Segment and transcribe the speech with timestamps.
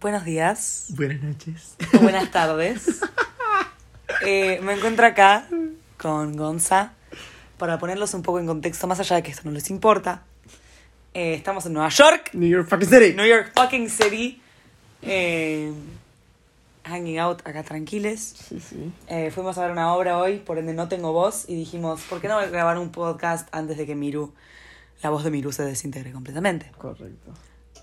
[0.00, 0.86] Buenos días.
[0.90, 1.74] Buenas noches.
[1.94, 3.00] o Buenas tardes.
[4.26, 5.46] Eh, me encuentro acá
[5.96, 6.92] con Gonza
[7.56, 10.24] para ponerlos un poco en contexto, más allá de que esto no les importa.
[11.14, 13.14] Eh, estamos en Nueva York, New York fucking City.
[13.14, 14.42] New York fucking City.
[15.02, 15.72] eh,
[16.84, 18.34] hanging out acá tranquiles.
[18.48, 18.92] Sí, sí.
[19.06, 22.20] Eh, fuimos a ver una obra hoy, por ende no tengo voz, y dijimos, ¿por
[22.20, 24.34] qué no grabar un podcast antes de que Miru,
[25.02, 26.70] la voz de Miru se desintegre completamente?
[26.76, 27.32] Correcto.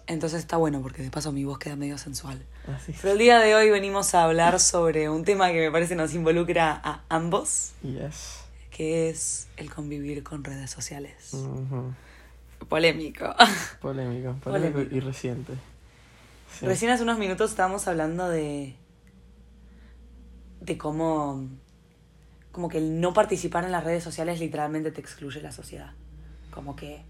[0.07, 2.41] Entonces está bueno porque de paso mi voz queda medio sensual.
[2.73, 5.95] Así Pero el día de hoy venimos a hablar sobre un tema que me parece
[5.95, 8.39] nos involucra a ambos, Yes.
[8.71, 11.31] que es el convivir con redes sociales.
[12.69, 13.35] Polémico.
[13.81, 14.95] Polémico, polémico Polémico.
[14.95, 15.53] y reciente.
[16.57, 16.65] Sí.
[16.65, 18.75] Recién hace unos minutos estábamos hablando de.
[20.61, 21.47] de cómo.
[22.51, 25.91] como que el no participar en las redes sociales literalmente te excluye la sociedad.
[26.51, 27.03] Como que.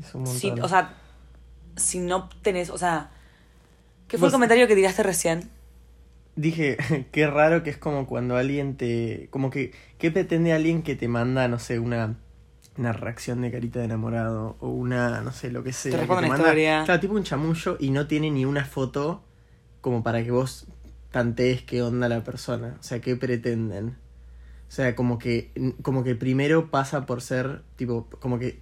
[0.00, 0.64] Es un Si, montón.
[0.64, 0.94] o sea,
[1.78, 2.70] si no tenés.
[2.70, 3.10] O sea.
[4.08, 5.50] ¿Qué fue el comentario que tiraste recién?
[6.36, 6.76] Dije,
[7.12, 9.28] qué raro que es como cuando alguien te...
[9.30, 12.16] Como que, ¿qué pretende alguien que te manda, no sé, una,
[12.76, 14.56] una reacción de carita de enamorado?
[14.60, 15.92] O una, no sé, lo que sea.
[15.92, 16.82] que responde una manda- historia.
[16.84, 19.24] Claro, tipo un chamullo y no tiene ni una foto
[19.80, 20.66] como para que vos
[21.10, 22.76] tantees qué onda la persona.
[22.80, 23.98] O sea, ¿qué pretenden?
[24.68, 25.50] O sea, como que,
[25.82, 28.60] como que primero pasa por ser, tipo, como que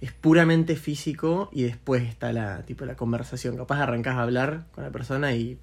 [0.00, 3.56] es puramente físico y después está la, tipo, la conversación.
[3.56, 5.58] Capaz arrancás a hablar con la persona y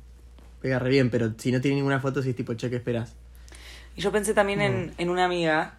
[0.62, 3.16] pega re bien, pero si no tiene ninguna foto, sí es tipo, che, ¿qué esperas?
[3.96, 5.78] Y yo pensé también en, en una amiga.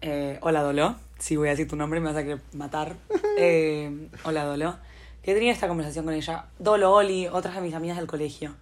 [0.00, 0.96] Eh, hola Dolo.
[1.18, 2.96] Si voy a decir tu nombre me vas a querer matar.
[3.38, 4.76] Eh, hola Dolo.
[5.22, 6.46] Que tenía esta conversación con ella.
[6.58, 8.54] Dolo, Oli, otras de mis amigas del colegio.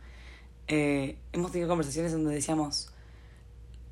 [0.69, 2.93] Eh, hemos tenido conversaciones donde decíamos.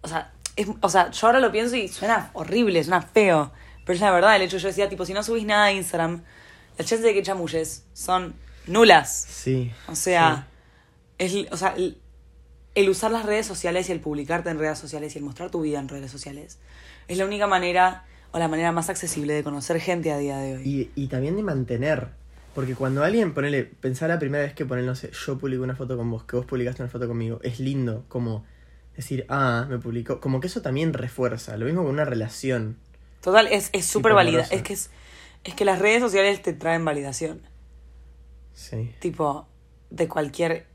[0.02, 3.50] O sea, es- o sea, yo ahora lo pienso y suena horrible, suena feo.
[3.88, 6.22] Pero es la verdad, el hecho yo decía, tipo, si no subís nada a Instagram,
[6.76, 8.34] las chances de que chamulles son
[8.66, 9.26] nulas.
[9.30, 9.72] Sí.
[9.86, 10.46] O sea,
[11.16, 11.96] es, o sea el,
[12.74, 15.62] el usar las redes sociales y el publicarte en redes sociales y el mostrar tu
[15.62, 16.58] vida en redes sociales
[17.08, 20.58] es la única manera o la manera más accesible de conocer gente a día de
[20.58, 20.68] hoy.
[20.68, 22.08] Y, y también de mantener.
[22.54, 25.76] Porque cuando alguien, ponele, pensar la primera vez que ponele, no sé, yo publico una
[25.76, 28.44] foto con vos, que vos publicaste una foto conmigo, es lindo, como
[28.94, 30.20] decir, ah, me publicó.
[30.20, 31.56] Como que eso también refuerza.
[31.56, 32.76] Lo mismo con una relación.
[33.20, 34.46] Total, es es súper Tipo válida.
[34.50, 34.90] Es que, es,
[35.44, 37.42] es que las redes sociales te traen validación.
[38.52, 38.94] Sí.
[39.00, 39.46] Tipo,
[39.90, 40.66] de cualquier.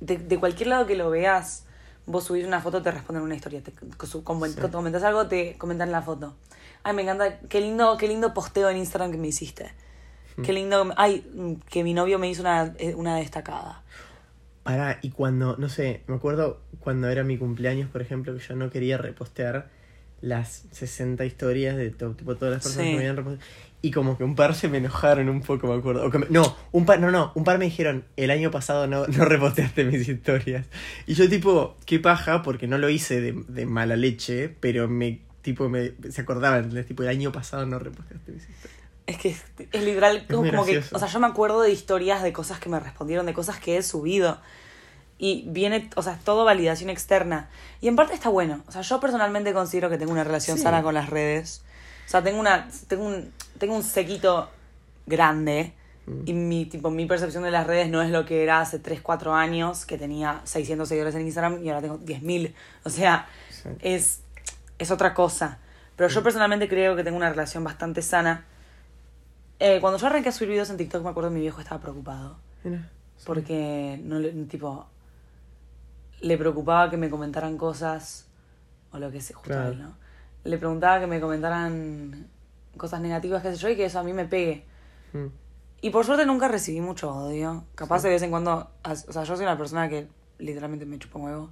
[0.00, 1.64] De, de cualquier lado que lo veas,
[2.06, 3.62] vos subís una foto, te responden una historia.
[3.62, 3.72] Te,
[4.06, 4.22] Sí.
[4.22, 6.36] comentas algo, te comentan la foto.
[6.82, 7.40] Ay, me encanta.
[7.48, 9.72] Qué lindo, qué lindo posteo en Instagram que me hiciste.
[10.36, 10.42] Mm.
[10.42, 10.92] Qué lindo.
[10.96, 13.82] Ay, que mi novio me hizo una, una destacada.
[14.62, 18.54] Pará, y cuando, no sé, me acuerdo cuando era mi cumpleaños, por ejemplo, que yo
[18.54, 19.70] no quería repostear
[20.20, 22.90] las 60 historias de to- tipo, todas las personas Sí.
[22.90, 23.50] que me habían reposteado.
[23.80, 26.04] Y como que un par se me enojaron un poco, me acuerdo.
[26.04, 28.86] O que me- no, un par, no, no, un par me dijeron, el año pasado
[28.88, 30.66] no, no reposteaste mis historias.
[31.06, 35.20] Y yo tipo, qué paja, porque no lo hice de, de mala leche, pero me,
[35.42, 38.78] tipo, me, se acordaban, tipo, el año pasado no reposteaste mis historias.
[39.06, 39.42] Es que es,
[39.72, 40.82] es literal como, que.
[40.92, 43.78] O sea, yo me acuerdo de historias de cosas que me respondieron, de cosas que
[43.78, 44.38] he subido.
[45.18, 47.48] Y viene, o sea, es todo validación externa.
[47.80, 48.62] Y en parte está bueno.
[48.68, 50.62] O sea, yo personalmente considero que tengo una relación Sí.
[50.62, 51.62] sana con las redes.
[52.06, 52.68] O sea, tengo una.
[52.86, 54.48] Tengo un, tengo un sequito
[55.06, 55.74] grande.
[56.06, 56.22] Mm.
[56.26, 59.00] Y mi, tipo, mi percepción de las redes no es lo que era hace 3,
[59.02, 62.54] 4 años, que tenía 600 seguidores en Instagram y ahora tengo 10.000.
[62.84, 63.68] O sea, Sí.
[63.80, 64.20] es,
[64.78, 65.58] es otra cosa.
[65.96, 68.44] Pero yo personalmente creo que tengo una relación bastante sana.
[69.58, 71.80] Eh, cuando yo arranqué a subir videos en TikTok, me acuerdo que mi viejo estaba
[71.80, 72.38] preocupado.
[72.62, 72.88] Mira.
[73.26, 74.86] Porque no tipo,
[76.20, 78.26] le preocupaba que me comentaran cosas,
[78.92, 79.68] o lo que sea, justo Claro.
[79.72, 79.94] él, ¿no?
[80.44, 82.26] Le preguntaba que me comentaran
[82.76, 84.64] cosas negativas, qué sé yo, y que eso a mí me pegue.
[85.12, 85.26] Mm.
[85.80, 87.64] Y por suerte nunca recibí mucho odio.
[87.74, 90.08] Capaz de vez en cuando, o sea, yo soy una persona que
[90.38, 91.50] literalmente me chupa un huevo.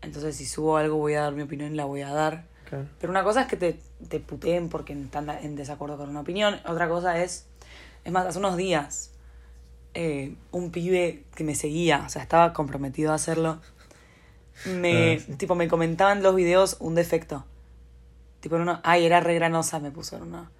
[0.00, 2.46] Entonces si subo algo voy a dar mi opinión y la voy a dar.
[2.98, 3.78] Pero una cosa es que te,
[4.08, 6.56] te puteen porque están en desacuerdo con una opinión.
[6.66, 7.46] Otra cosa es,
[8.02, 9.12] es más, hace unos días,
[9.92, 13.60] eh, un pibe que me seguía, o sea, estaba comprometido a hacerlo,
[14.66, 17.44] me, Ah, tipo, me comentaban los videos un defecto.
[18.40, 20.50] Tipo, en uno, ay, era re granosa, me puso en uno.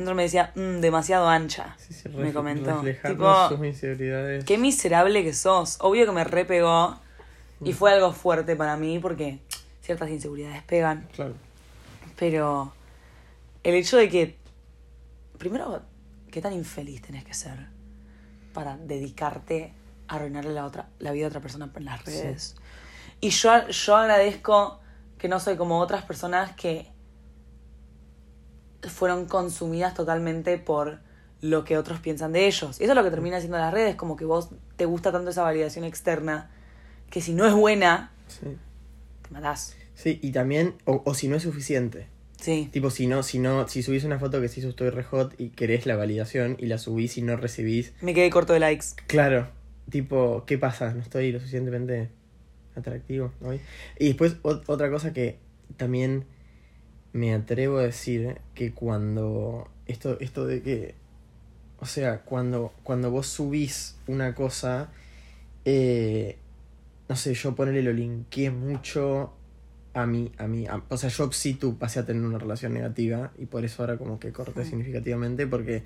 [0.00, 1.74] Otro me decía, "Mm, demasiado ancha.
[1.78, 2.82] Sí, sí, me comentó.
[3.04, 4.44] Tipo, sus inseguridades.
[4.44, 5.78] Qué miserable que sos.
[5.80, 7.00] Obvio que me repegó.
[7.64, 9.40] Y fue algo fuerte para mí porque
[9.82, 11.08] ciertas inseguridades pegan.
[11.12, 11.34] Claro.
[12.16, 12.72] Pero
[13.64, 14.36] el hecho de que.
[15.38, 15.82] Primero,
[16.30, 17.66] ¿qué tan infeliz tenés que ser
[18.52, 19.72] para dedicarte
[20.06, 22.54] a arruinarle la, otra, la vida a otra persona en las redes?
[23.20, 24.80] Y yo, yo agradezco
[25.18, 26.90] que no soy como otras personas que
[28.88, 31.00] fueron consumidas totalmente por
[31.40, 32.80] lo que otros piensan de ellos.
[32.80, 35.30] Y eso es lo que termina haciendo las redes, como que vos te gusta tanto
[35.30, 36.50] esa validación externa,
[37.10, 38.56] que si no es buena, Sí.
[39.22, 39.76] te matás.
[39.94, 42.06] Sí, y también, o, o si no es suficiente.
[42.40, 42.68] Sí.
[42.72, 45.34] Tipo, si no, si no, si subís una foto que se hizo estoy re hot
[45.38, 48.86] y querés la validación y la subís y no recibís, Me quedé corto de likes.
[49.08, 49.48] claro,
[49.90, 50.92] tipo, ¿qué pasa?
[50.94, 52.10] No estoy lo suficientemente
[52.78, 53.60] atractivo hoy.
[53.98, 55.38] Y después, ot- otra cosa que
[55.76, 56.24] también
[57.12, 60.94] me atrevo a decir, que cuando, esto, esto de que,
[61.80, 64.90] o sea, cuando, cuando vos subís una cosa,
[65.64, 66.36] eh,
[67.08, 69.32] no sé, yo ponerle lo linkeé mucho
[69.94, 72.74] a mí, a mí, a- o sea, yo sí tú pasé a tener una relación
[72.74, 75.82] negativa y por eso ahora como que corté significativamente porque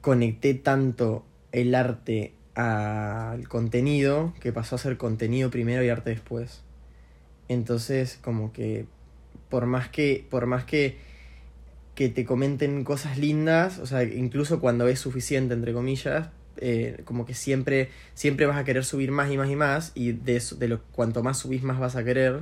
[0.00, 6.62] conecté tanto el arte al contenido que pasó a ser contenido primero y arte después.
[7.48, 8.86] Entonces, como que
[9.48, 10.98] por más que por más que
[11.94, 17.26] que te comenten cosas lindas, o sea, incluso cuando es suficiente entre comillas, eh, como
[17.26, 20.56] que siempre siempre vas a querer subir más y más y más y de eso,
[20.56, 22.40] de lo cuanto más subís más vas a querer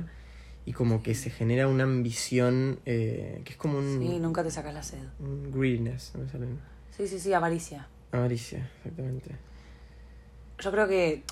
[0.65, 4.51] y como que se genera una ambición eh, que es como un, Sí, nunca te
[4.51, 4.99] sacas la sed.
[5.19, 6.47] un greediness, no me sale
[6.95, 7.87] Sí, sí, sí, avaricia.
[8.11, 9.31] avaricia, exactamente.
[10.61, 11.23] Yo creo que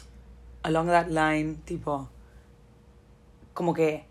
[0.64, 2.10] along that line, tipo,
[3.54, 4.06] como que,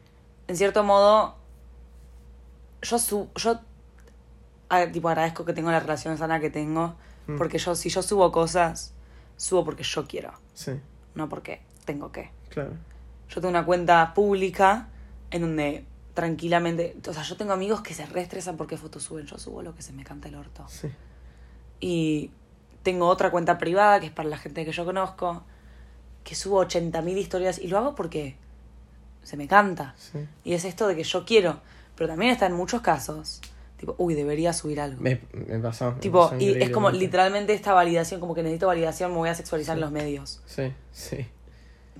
[0.46, 1.36] en cierto modo,
[2.82, 3.60] yo su yo
[4.70, 6.94] a- tipo agradezco que tengo la relación sana que tengo,
[7.26, 7.36] Mm.
[7.36, 8.92] porque yo si yo subo cosas,
[9.36, 10.72] subo porque yo quiero, Sí,
[11.14, 12.30] no porque tengo que.
[12.50, 12.72] claro.
[13.28, 14.88] Yo tengo una cuenta pública
[15.30, 15.84] en donde
[16.14, 19.74] tranquilamente, o sea, yo tengo amigos que se reestresan porque fotos suben, yo subo lo
[19.74, 20.64] que se me canta el orto.
[20.68, 20.88] Sí.
[21.80, 22.30] Y
[22.88, 25.42] tengo otra cuenta privada que es para la gente que yo conozco,
[26.24, 28.34] que subo 80.000 historias y lo hago porque
[29.22, 29.94] se me canta.
[29.98, 30.18] Sí.
[30.44, 31.60] Y es esto de que yo quiero,
[31.96, 33.42] pero también está en muchos casos,
[33.76, 35.02] tipo, uy, debería subir algo.
[35.02, 35.92] Me, me pasó.
[35.92, 39.28] me tipo, pasó y es como literalmente esta validación, como que necesito validación, me voy
[39.28, 40.40] a sexualizar en los medios.
[40.46, 41.26] Sí, sí.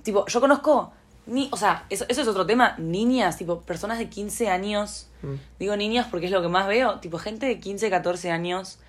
[0.01, 0.91] Tipo, yo conozco,
[1.27, 5.33] ni, o sea, eso, eso es otro tema, niñas, tipo, personas de 15 años, Mm.
[5.59, 8.79] digo niñas porque es lo que más veo, tipo, gente de 15, 14 años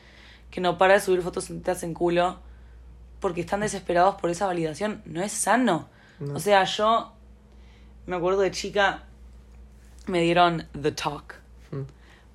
[0.51, 2.39] que no para de subir fotos tetas en culo
[3.21, 5.03] porque están desesperados por esa validación.
[5.05, 5.89] No es sano.
[6.19, 6.35] No.
[6.35, 7.13] O sea, yo
[8.07, 9.05] me acuerdo de chica,
[10.07, 11.35] me dieron the talk.
[11.71, 11.83] Mm.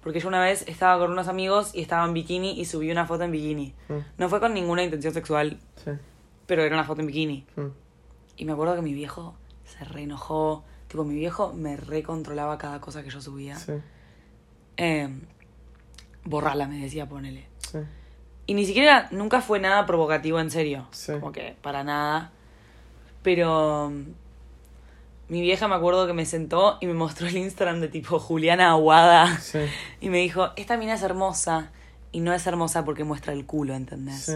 [0.01, 3.05] Porque yo una vez estaba con unos amigos y estaba en bikini y subí una
[3.07, 3.73] foto en bikini.
[3.89, 3.93] Mm.
[4.19, 5.91] No fue con ninguna intención sexual, Sí.
[6.45, 7.45] pero era una foto en bikini.
[7.55, 7.67] Mm.
[8.37, 9.35] Y me acuerdo que mi viejo
[9.65, 10.63] se reenojó.
[10.87, 13.55] Tipo, mi viejo me recontrolaba cada cosa que yo subía.
[13.57, 13.73] Sí.
[14.77, 15.09] Eh,
[16.23, 17.47] borrala, me decía, ponele.
[18.47, 20.87] Y ni siquiera, nunca fue nada provocativo en serio.
[20.91, 21.13] Sí.
[21.13, 22.31] Como que, para nada.
[23.23, 24.03] Pero mm,
[25.29, 28.69] mi vieja me acuerdo que me sentó y me mostró el Instagram de tipo Juliana
[28.71, 29.37] Aguada.
[29.39, 29.59] Sí.
[30.01, 31.71] Y me dijo, esta mina es hermosa.
[32.11, 34.21] Y no es hermosa porque muestra el culo, ¿entendés?
[34.25, 34.35] Sí.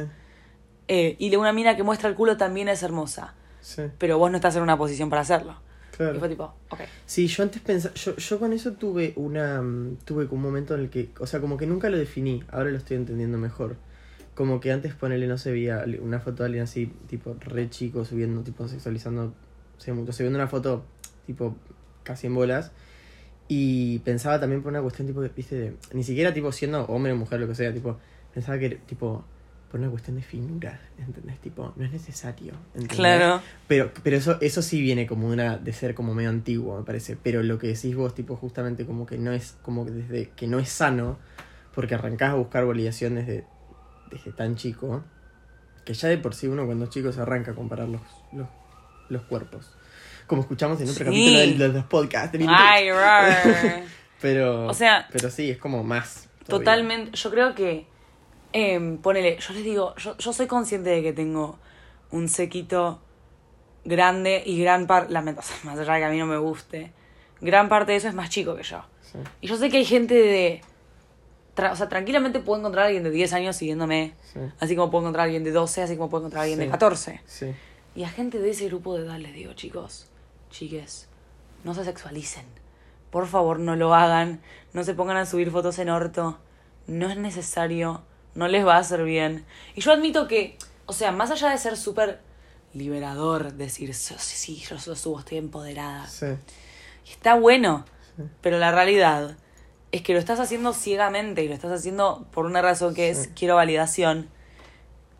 [0.87, 3.35] Eh, y de una mina que muestra el culo también es hermosa.
[3.61, 3.83] Sí.
[3.99, 5.55] Pero vos no estás en una posición para hacerlo.
[5.93, 6.29] Y fue Claro.
[6.29, 6.79] tipo, ok.
[7.05, 10.79] Sí, yo antes pensaba, yo, yo con eso tuve una, mm, tuve un momento en
[10.81, 13.75] el que, o sea, como que nunca lo definí, ahora lo estoy entendiendo mejor.
[14.39, 18.05] Como que antes ponerle, no se veía una foto de alguien así, tipo, re chico,
[18.05, 19.33] subiendo, tipo, sexualizando,
[19.77, 20.85] se mucho, subiendo una foto,
[21.25, 21.57] tipo,
[22.03, 22.71] casi en bolas.
[23.49, 27.17] Y pensaba también por una cuestión, tipo, viste, de, ni siquiera, tipo, siendo hombre o
[27.17, 27.99] mujer, lo que sea, tipo,
[28.33, 29.25] pensaba que, tipo,
[29.69, 31.37] por una cuestión de finura, ¿entendés?
[31.39, 32.95] Tipo, no es necesario, ¿entendés?
[32.95, 33.41] Claro.
[33.67, 37.17] Pero, pero eso, eso sí viene como una, de ser como medio antiguo, me parece.
[37.21, 40.47] Pero lo que decís vos, tipo, justamente como que no es, como que desde que
[40.47, 41.19] no es sano,
[41.75, 43.43] porque arrancás a buscar validación desde,
[44.09, 45.03] desde tan chico,
[45.85, 48.01] que ya de por sí uno cuando es chico se arranca a comparar los,
[48.31, 48.47] los,
[49.09, 49.75] los cuerpos.
[50.27, 51.35] Como escuchamos en otro Sí.
[51.35, 52.31] capítulo de, los podcasts.
[52.37, 53.83] de Ay, rar.
[54.21, 56.27] Pero, O sea, pero sí, es como más.
[56.45, 56.65] todavía.
[56.65, 57.11] Totalmente.
[57.17, 57.87] Yo creo que.
[58.51, 61.57] em, ponele, yo les digo, yo, yo soy consciente de que tengo
[62.11, 63.01] un sequito
[63.85, 65.13] grande y gran parte.
[65.13, 66.91] Lamento, más allá de que a mí no me guste.
[67.41, 68.83] Gran parte de eso es más chico que yo.
[69.01, 70.61] Sí, Y yo sé que hay gente de.
[71.71, 74.13] O sea, tranquilamente puedo encontrar a alguien de 10 años siguiéndome.
[74.33, 76.59] sí, Así como puedo encontrar a alguien de 12, así como puedo encontrar a alguien
[76.59, 76.65] Sí.
[76.65, 77.21] de 14.
[77.25, 77.53] sí.
[77.95, 80.07] Y a gente de ese grupo de edad les digo, chicos,
[80.51, 81.07] chiques,
[81.63, 82.45] no se sexualicen.
[83.09, 84.39] Por favor, no lo hagan.
[84.73, 86.37] No se pongan a subir fotos en orto.
[86.87, 88.03] No es necesario.
[88.35, 89.43] No les va a hacer bien.
[89.75, 92.19] Y yo admito que, o sea, más allá de ser súper
[92.73, 96.07] liberador, decir, "Sí, sí, yo subo, estoy empoderada.
[96.07, 96.27] sí.
[97.09, 97.85] Está bueno.
[98.41, 99.35] Pero la realidad
[99.91, 103.23] es que lo estás haciendo ciegamente y lo estás haciendo por una razón que es
[103.23, 103.29] Sí.
[103.35, 104.29] quiero validación.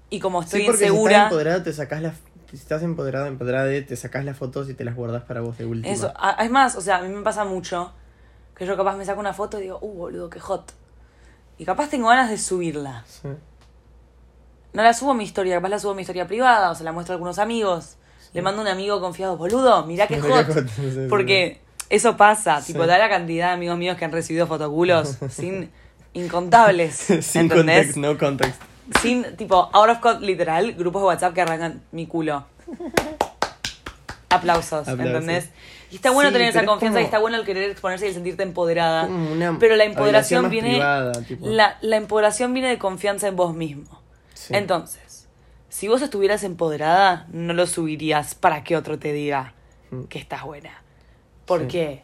[0.09, 1.63] Y como estoy sí, porque si estás insegura.
[1.63, 2.13] te sacas la.
[2.49, 5.65] Si estás empoderado, empoderada, te sacas las fotos y te las guardas para vos de
[5.65, 5.93] última.
[5.93, 7.91] Eso, es más, o sea, a mí me pasa mucho
[8.55, 10.73] que yo capaz me saco una foto y digo, uh, boludo, qué hot.
[11.59, 13.03] Y capaz tengo ganas de subirla.
[13.07, 13.27] Sí,
[14.73, 16.83] no la subo a mi historia, capaz la subo a mi historia privada o se
[16.83, 17.95] la muestro a algunos amigos.
[18.33, 20.47] Le mando a un amigo confiado, boludo, mirá qué hot.
[21.09, 25.69] Porque eso pasa, tipo, da la cantidad de amigos míos que han recibido fotoculos sin
[26.13, 26.95] incontables.
[27.21, 27.93] Sin ¿entendés?
[27.93, 28.61] context, no context.
[29.01, 32.45] Sin, tipo, out of cut, literal, grupos de WhatsApp que arrancan mi culo.
[34.29, 35.05] Aplausos, Aplausos.
[35.05, 35.49] ¿entendés?
[35.91, 38.09] Y está bueno Sí, tener esa confianza como- y está bueno el querer exponerse y
[38.09, 39.05] el sentirte empoderada.
[39.05, 40.71] Una pero la empoderación viene.
[40.73, 41.11] privada.
[41.41, 43.99] La, la empoderación viene de confianza en vos mismo.
[44.35, 44.53] Sí.
[44.55, 45.27] Entonces,
[45.69, 49.53] si vos estuvieras empoderada, no lo subirías para que otro te diga
[49.91, 50.03] Mm.
[50.03, 50.69] que estás buena.
[51.49, 51.67] ¿Por Sí.
[51.67, 52.03] qué?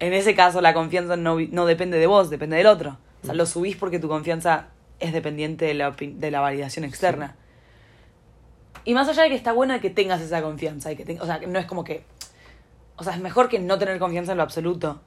[0.00, 2.90] En ese caso, la confianza no, no depende de vos, depende del otro.
[2.90, 2.92] O
[3.22, 3.26] Mm.
[3.26, 4.66] sea, lo subís porque tu confianza
[4.98, 7.36] es dependiente de la, de la validación externa.
[8.84, 11.20] Y más allá de que está bueno de que tengas esa confianza y que te-
[11.20, 12.04] o sea, que no es como que
[12.96, 15.00] o sea, es mejor que no tener confianza en lo absoluto.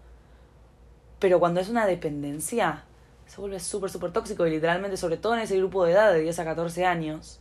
[1.20, 2.86] Pero cuando es una dependencia,
[3.28, 6.22] se vuelve súper, súper tóxico y literalmente, sobre todo en ese grupo de edad de
[6.22, 7.40] 10 a 14 años,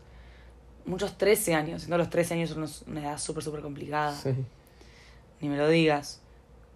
[0.85, 4.35] muchos 13 años, siendo los 13 años son una edad súper, súper complicada, Sí.
[5.43, 6.23] Ni me lo digas.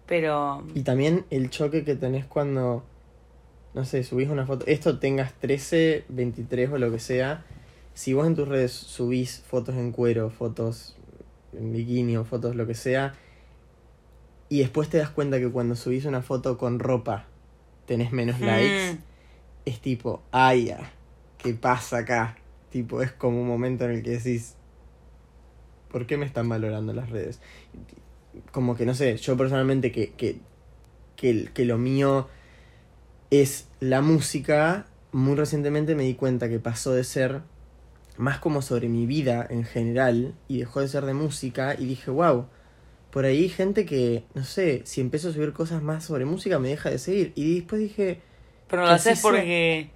[0.05, 0.63] Pero...
[0.75, 2.83] Y también el choque que tenés cuando,
[3.73, 7.43] no sé, subís una foto, esto tengas 13, 23 o lo que sea,
[7.93, 10.95] si vos en tus redes subís fotos en cuero, fotos
[11.53, 13.15] en bikini o fotos lo que sea,
[14.49, 17.25] y después te das cuenta que cuando subís una foto con ropa
[17.85, 18.97] tenés menos likes, Mm,
[19.65, 20.91] es tipo, ay, ya,
[21.37, 22.37] ¿qué pasa acá?
[22.69, 24.55] Tipo, es como un momento en el que decís,
[25.89, 27.41] ¿por qué me están valorando las redes?
[28.51, 30.37] Como que, no sé, yo personalmente que, que,
[31.15, 32.27] que, que lo mío
[33.29, 37.41] es la música, muy recientemente me di cuenta que pasó de ser
[38.17, 42.09] más como sobre mi vida en general y dejó de ser de música y dije,
[42.11, 42.47] wow,
[43.11, 46.69] por ahí gente que, no sé, si empiezo a subir cosas más sobre música me
[46.69, 47.31] deja de seguir.
[47.35, 48.21] Y después dije,
[48.67, 49.91] pero no lo haces porque...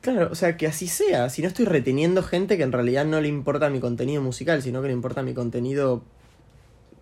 [0.00, 1.30] Claro, o sea, que así sea.
[1.30, 4.80] Si no estoy reteniendo gente que en realidad no le importa mi contenido musical, sino
[4.80, 6.04] que le importa mi contenido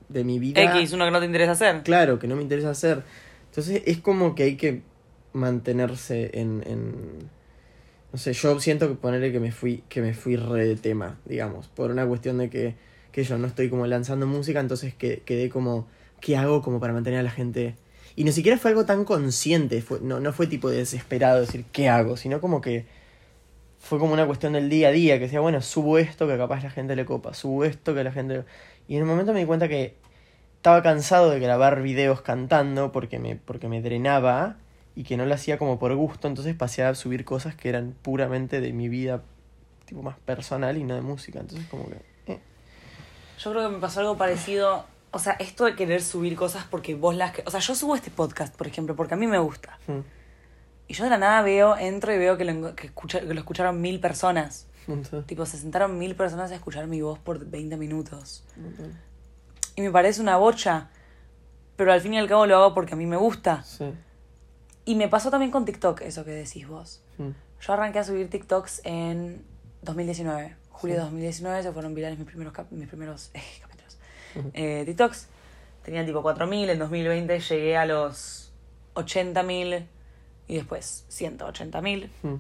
[0.09, 0.63] de mi vida.
[0.63, 1.83] X, uno que no te interesa hacer.
[1.83, 3.03] Claro, que no me interesa hacer.
[3.51, 4.83] Entonces es como que hay que
[5.33, 6.95] mantenerse en, en...
[8.13, 11.19] No sé, yo siento que ponerle que me fui, que me fui re de tema,
[11.25, 12.77] digamos, por una cuestión de que,
[13.11, 15.89] que yo no estoy como lanzando música, entonces que, quedé como,
[16.21, 17.75] ¿qué hago como para mantener a la gente?
[18.15, 21.89] Y ni siquiera fue algo tan consciente, fue, no, no fue tipo desesperado decir, ¿qué
[21.89, 22.17] hago?
[22.17, 22.87] Sino como que
[23.81, 26.63] fue como una cuestión del día a día, que decía, bueno, subo esto que capaz
[26.63, 28.45] la gente le copa, subo esto que la gente...
[28.89, 29.97] Y en un momento me di cuenta que
[30.57, 34.57] estaba cansado de grabar videos cantando porque me, porque me drenaba
[34.97, 37.95] y que no lo hacía como por gusto, entonces pasé a subir cosas que eran
[38.03, 39.23] puramente de mi vida,
[39.87, 41.97] tipo más personal y no de música, entonces como que...
[42.33, 42.39] eh.
[43.39, 44.87] Yo creo que me pasó algo parecido.
[45.11, 47.33] O sea, esto de querer subir cosas porque vos las...
[47.33, 49.79] que- O sea, yo subo este podcast, por ejemplo, porque a mí me gusta.
[49.87, 50.01] Mm,
[50.87, 53.41] Y yo de la nada veo, entro y veo que lo, que escucha- que lo
[53.41, 54.67] escucharon mil personas.
[54.87, 58.45] montón, Tipo, se sentaron mil personas a escuchar mi voz por 20 minutos.
[58.57, 58.99] montón.
[59.77, 60.91] Y me parece una bocha.
[61.77, 63.63] Pero al fin y al cabo lo hago porque a mí me gusta.
[63.65, 63.93] Sí.
[64.85, 67.03] Y me pasó también con TikTok, eso que decís vos.
[67.19, 69.43] mm, Yo arranqué a subir TikToks en
[69.83, 70.55] 2019.
[70.71, 71.05] Julio de Sí.
[71.07, 73.97] 2019 se fueron virales mis primeros, cap- mis primeros eh, capítulos.
[74.53, 75.29] Eh, TikToks.
[75.83, 76.69] Tenían tipo 4.000.
[76.71, 78.53] En 2020 llegué a los
[78.95, 79.87] 80.000.
[80.49, 82.09] Y después 180.000.
[82.23, 82.35] mm,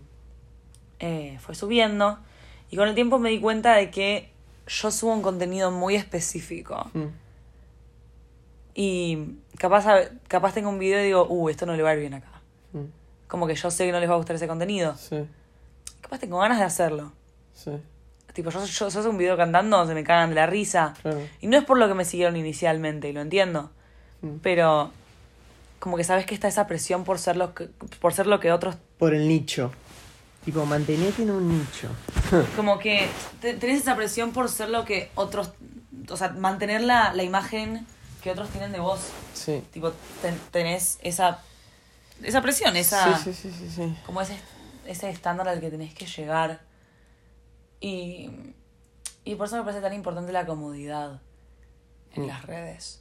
[1.00, 2.18] eh, fue subiendo.
[2.70, 4.30] Y con el tiempo me di cuenta de que
[4.66, 6.90] yo subo un contenido muy específico.
[6.94, 7.06] mm.
[8.76, 9.84] Y capaz,
[10.26, 12.40] capaz tengo un video y digo, uh, esto no le va a ir bien acá.
[12.72, 12.84] Mm,
[13.28, 14.96] Como que yo sé que no les va a gustar ese contenido.
[14.96, 15.24] Sí,
[16.00, 17.12] Capaz tengo ganas de hacerlo.
[17.52, 17.70] sí,
[18.32, 20.94] Tipo, yo, yo, yo hago un video cantando, se me cagan de la risa.
[21.02, 21.20] claro.
[21.40, 23.70] Y no es por lo que me siguieron inicialmente, y lo entiendo.
[24.42, 24.90] Pero
[25.84, 27.66] como que sabes que está esa presión por ser lo que,
[28.00, 28.76] por ser lo que otros...
[28.98, 29.70] Por el nicho.
[30.46, 31.90] Tipo, mantenete en un nicho.
[32.56, 33.06] Como que
[33.42, 35.50] te- tenés esa presión por ser lo que otros...
[36.08, 37.86] O sea, mantener la, la imagen
[38.22, 39.00] que otros tienen de vos.
[39.34, 39.62] Sí.
[39.74, 41.42] Tipo, ten- tenés esa...
[42.22, 43.18] Esa presión, esa...
[43.18, 43.94] Sí, sí, sí, sí, sí.
[44.06, 44.38] como ese,
[44.86, 46.62] ese estándar al que tenés que llegar.
[47.80, 48.30] Y,
[49.24, 51.20] y por eso me parece tan importante la comodidad
[52.14, 52.26] en Mm.
[52.28, 53.00] las redes.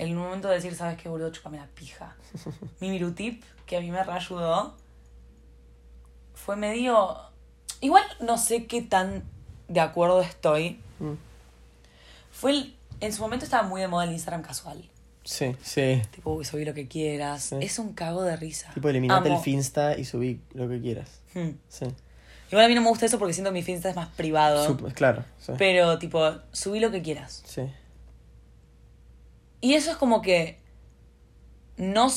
[0.00, 1.30] En un momento de decir, ¿sabes qué, boludo?
[1.30, 2.16] Chupame la pija.
[2.80, 4.74] Mi mirutip, que a mí me reayudó,
[6.32, 7.18] fue medio...
[7.82, 9.24] Igual no sé qué tan
[9.68, 10.80] de acuerdo estoy.
[11.00, 11.12] Mm.
[12.32, 12.76] Fue el...
[13.00, 14.88] En su momento estaba muy de moda el Instagram casual.
[15.22, 16.00] Sí, sí.
[16.12, 17.42] Tipo, uy, subí lo que quieras.
[17.42, 17.56] Sí.
[17.60, 18.70] Es un cago de risa.
[18.72, 19.38] Tipo, eliminate el.
[19.38, 21.20] Finsta y subí lo que quieras.
[21.34, 21.50] Hmm.
[21.68, 21.86] Sí.
[22.50, 24.78] Igual a mí no me gusta eso porque siento que mi Finsta es más privado.
[24.94, 25.52] Claro, sí.
[25.58, 27.42] Pero, tipo, subí lo que quieras.
[27.44, 27.62] Sí.
[29.60, 30.58] Y eso es como que
[31.76, 32.08] no,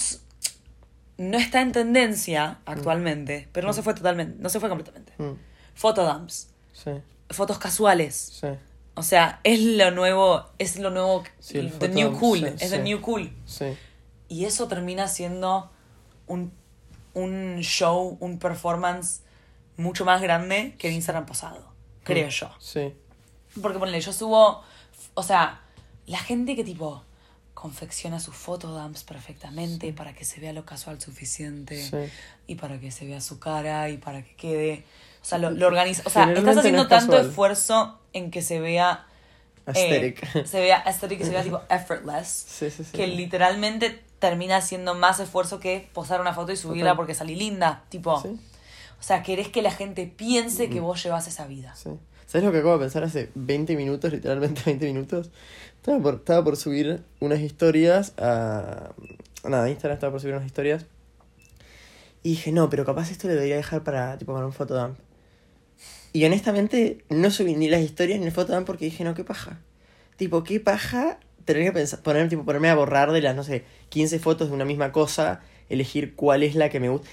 [1.18, 5.14] no está en tendencia actualmente, pero no se fue totalmente, no se fue completamente.
[5.18, 5.34] Mm.
[5.76, 6.50] Photodumps.
[6.74, 6.92] Sí,
[7.30, 8.16] fotos casuales.
[8.42, 8.48] sí,
[8.96, 12.70] O sea, es lo nuevo, es lo nuevo, Sí, el the new cool, es the
[12.70, 12.78] sí.
[12.80, 13.32] new cool.
[13.46, 13.76] sí.
[14.30, 15.70] Y eso termina siendo
[16.26, 16.52] un,
[17.14, 19.22] un show, un performance
[19.78, 21.72] mucho más grande que el Instagram pasado,
[22.04, 22.50] creo yo.
[22.60, 22.94] Sí,
[23.62, 24.64] Porque ponle, yo subo,
[25.14, 25.62] o sea,
[26.08, 27.04] la gente que tipo
[27.64, 32.12] confecciona sus fotodumps perfectamente para que se vea lo casual suficiente Sí.
[32.46, 34.84] y para que se vea su cara y para que quede,
[35.22, 38.42] o sea, lo, lo organiza, o sea, estás no haciendo es tanto esfuerzo en que
[38.42, 39.06] se vea
[39.68, 40.46] eh, Aesthetic.
[40.46, 42.92] se vea aesthetic, que se vea tipo effortless, Sí, sí, sí.
[42.92, 46.98] que literalmente termina siendo más esfuerzo que posar una foto y subirla Total.
[46.98, 48.28] porque salí linda, tipo, Sí.
[49.00, 51.74] o sea, querés que la gente piense que vos llevas esa vida.
[52.34, 55.30] ¿Sabes lo que acabo de pensar hace 20 minutos, literalmente 20 minutos?
[55.76, 58.90] Estaba por, estaba por subir unas historias a...
[59.48, 60.88] Nada, Instagram estaba por subir unas historias.
[62.24, 64.98] Y dije, no, pero capaz esto lo debería dejar para, tipo, para un fotodump.
[66.12, 69.60] Y honestamente, no subí ni las historias ni el fotodump porque dije, no, qué paja.
[70.18, 73.64] Tipo, qué paja tener que pensar, poner, tipo, ponerme a borrar de las, no sé,
[73.90, 77.08] 15 fotos de una misma cosa, elegir cuál es la que me gusta.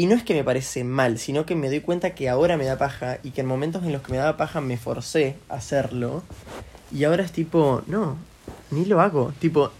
[0.00, 2.64] Y no es que me parece mal, sino que me doy cuenta que ahora me
[2.64, 5.56] da paja y que en momentos en los que me daba paja me forcé a
[5.56, 6.22] hacerlo.
[6.90, 8.16] Y ahora es tipo, no,
[8.70, 9.34] ni lo hago.
[9.40, 9.70] Tipo,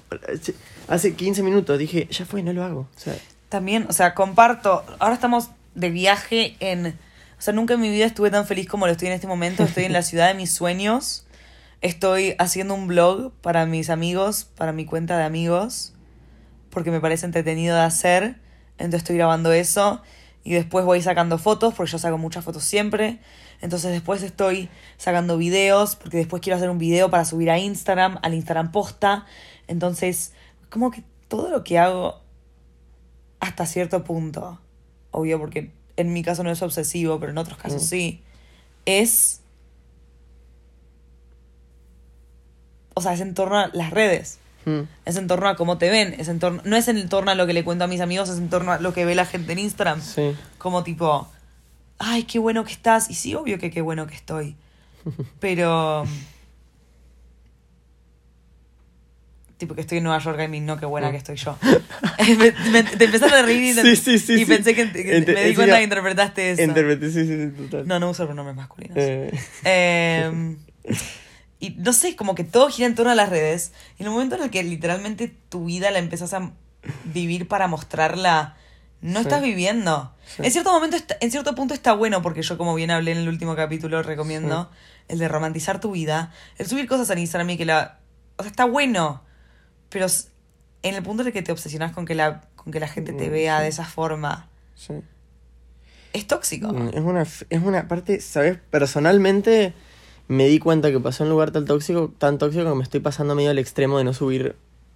[0.88, 2.80] hace 15 minutos dije, ya fue, no lo hago.
[2.80, 3.16] O sea,
[3.48, 4.84] También, o sea, comparto.
[4.98, 6.88] Ahora estamos de viaje en.
[6.88, 9.64] O sea, nunca en mi vida estuve tan feliz como lo estoy en este momento.
[9.64, 11.24] Estoy en la ciudad de mis sueños.
[11.80, 15.94] Estoy haciendo un blog para mis amigos, para mi cuenta de amigos,
[16.68, 18.49] porque me parece entretenido de hacer.
[18.80, 20.02] Entonces estoy grabando eso
[20.42, 23.20] y después voy sacando fotos, porque yo saco muchas fotos siempre.
[23.60, 28.18] Entonces después estoy sacando videos, porque después quiero hacer un video para subir a Instagram,
[28.22, 29.26] al Instagram posta.
[29.68, 30.32] Entonces,
[30.70, 32.20] como que todo lo que hago
[33.38, 34.58] hasta cierto punto,
[35.10, 37.86] obvio porque en mi caso no es obsesivo, pero en otros casos Mm.
[37.86, 38.22] sí,
[38.86, 39.40] es...
[42.94, 45.90] O sea, es en torno a las redes, mm, es en torno a cómo te
[45.90, 48.00] ven, es en torno, no es en torno a lo que le cuento a mis
[48.00, 50.00] amigos, es en torno a lo que ve la gente en Instagram.
[50.02, 50.34] sí.
[50.58, 51.30] Como tipo,
[51.98, 53.10] ay, qué bueno que estás.
[53.10, 54.56] Y sí, obvio que qué bueno que estoy.
[55.40, 56.04] Pero...
[59.56, 61.58] Tipo que estoy en Nueva York, I mean, no qué buena que estoy yo.
[62.38, 64.44] Me- me- te empezaste a reír y, Sí, sí, sí, y sí.
[64.46, 66.62] pensé que, que Ente- me di cuenta que interpretaste eso.
[66.62, 67.86] Interpreté, sí, sí, sí, total.
[67.86, 68.96] No, no uso pronombres masculinos.
[68.98, 69.30] Eh,
[69.64, 70.56] Eh,
[71.60, 73.72] y no sé, como que todo gira en torno a las redes.
[73.98, 76.50] Y en el momento en el que literalmente tu vida la empezás a
[77.04, 78.56] vivir para mostrarla,
[79.02, 79.26] no Sí.
[79.26, 80.12] estás viviendo.
[80.26, 80.42] Sí.
[80.44, 83.28] En cierto momento, en cierto punto está bueno, porque yo como bien hablé en el
[83.28, 84.70] último capítulo, recomiendo
[85.08, 87.98] el de romantizar tu vida, el subir cosas en Instagram y que la...
[88.36, 89.22] O sea, está bueno,
[89.90, 90.06] pero
[90.82, 93.12] en el punto en el que te obsesionas con que la, con que la gente
[93.12, 94.94] te Mm, vea de esa forma, sí.
[96.14, 96.72] es tóxico.
[96.72, 98.58] Mm, Es una, es una parte, ¿sabes?
[98.70, 99.74] Personalmente
[100.30, 103.00] me di cuenta que pasó en un lugar tan tóxico, tan tóxico que me estoy
[103.00, 104.54] pasando medio al extremo de no subir,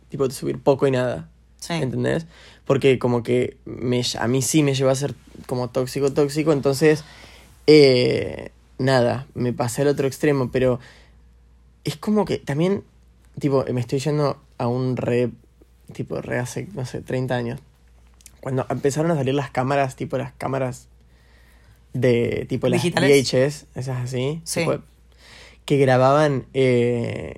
[0.09, 1.29] tipo de subir poco y nada.
[1.59, 1.73] Sí.
[1.73, 2.27] ¿Entendés?
[2.67, 5.17] Porque como que me, a mí sí me llevó a ser
[5.47, 7.03] como tóxico, tóxico, entonces,
[7.67, 10.79] eh, nada, me pasé al otro extremo, pero
[11.83, 12.85] es como que también,
[13.41, 15.31] tipo, me estoy yendo a un re,
[15.93, 17.61] tipo, re hace, no sé, 30 años.
[18.41, 20.87] Cuando empezaron a salir las cámaras, tipo las cámaras
[21.93, 23.11] de, tipo las ¿Digitales?
[23.33, 24.61] VHS, esas así, Sí.
[24.61, 24.79] tipo,
[25.65, 27.35] que grababan, eh,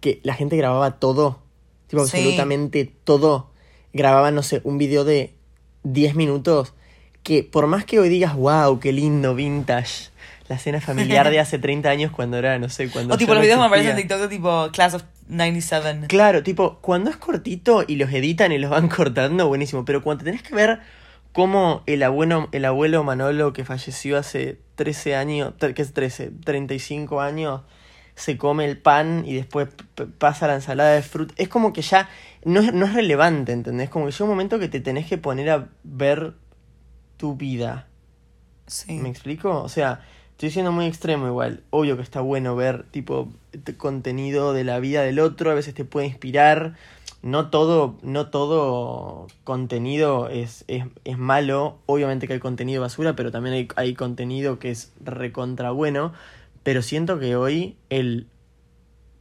[0.00, 1.42] que la gente grababa todo,
[1.88, 2.16] tipo Sí.
[2.18, 3.50] absolutamente todo.
[3.92, 5.34] Grababan, no sé, un video de
[5.82, 6.74] 10 minutos
[7.22, 10.10] que por más que hoy digas, wow, qué lindo, vintage,
[10.48, 13.14] la escena familiar de hace 30 años cuando era, no sé, cuando...
[13.14, 13.96] O tipo los videos me aparecen en.
[13.98, 16.06] TikTok tipo Class of 97.
[16.06, 19.84] Claro, tipo, cuando es cortito y los editan y los van cortando, buenísimo.
[19.84, 20.80] Pero cuando tenés que ver
[21.38, 26.32] cómo el abuelo, el abuelo Manolo, que falleció hace 13 años, ¿qué es 13?
[26.44, 27.60] 35 años,
[28.16, 29.68] se come el pan y después
[30.18, 31.32] pasa la ensalada de fruta.
[31.36, 32.08] Es como que ya
[32.44, 33.88] no es, no es relevante, ¿entendés?
[33.88, 36.34] Como que llega un momento que te tenés que poner a ver
[37.18, 37.86] tu vida.
[38.66, 38.94] Sí.
[38.94, 39.62] ¿Me explico?
[39.62, 40.00] O sea,
[40.32, 41.62] estoy siendo muy extremo igual.
[41.70, 43.32] Obvio que está bueno ver tipo
[43.76, 46.74] contenido de la vida del otro, a veces te puede inspirar.
[47.20, 51.78] No todo, no todo contenido es, es, es malo.
[51.86, 56.12] Obviamente que hay contenido basura, pero también hay, hay contenido que es recontra bueno.
[56.62, 58.28] Pero siento que hoy el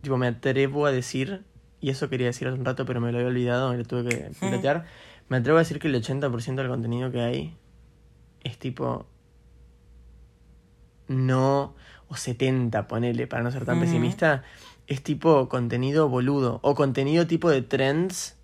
[0.02, 1.44] tipo me atrevo a decir,
[1.82, 4.10] y eso quería decir hace un rato, pero me lo había olvidado, me lo tuve
[4.10, 4.86] que pilotear.
[5.30, 7.58] Me atrevo a decir que el 80% del contenido que hay
[8.44, 9.08] es tipo
[11.08, 11.76] no,
[12.10, 13.86] o 70, ponele, para no ser tan Ujú.
[13.86, 14.44] pesimista,
[14.88, 18.36] es tipo contenido boludo, o contenido tipo de trends,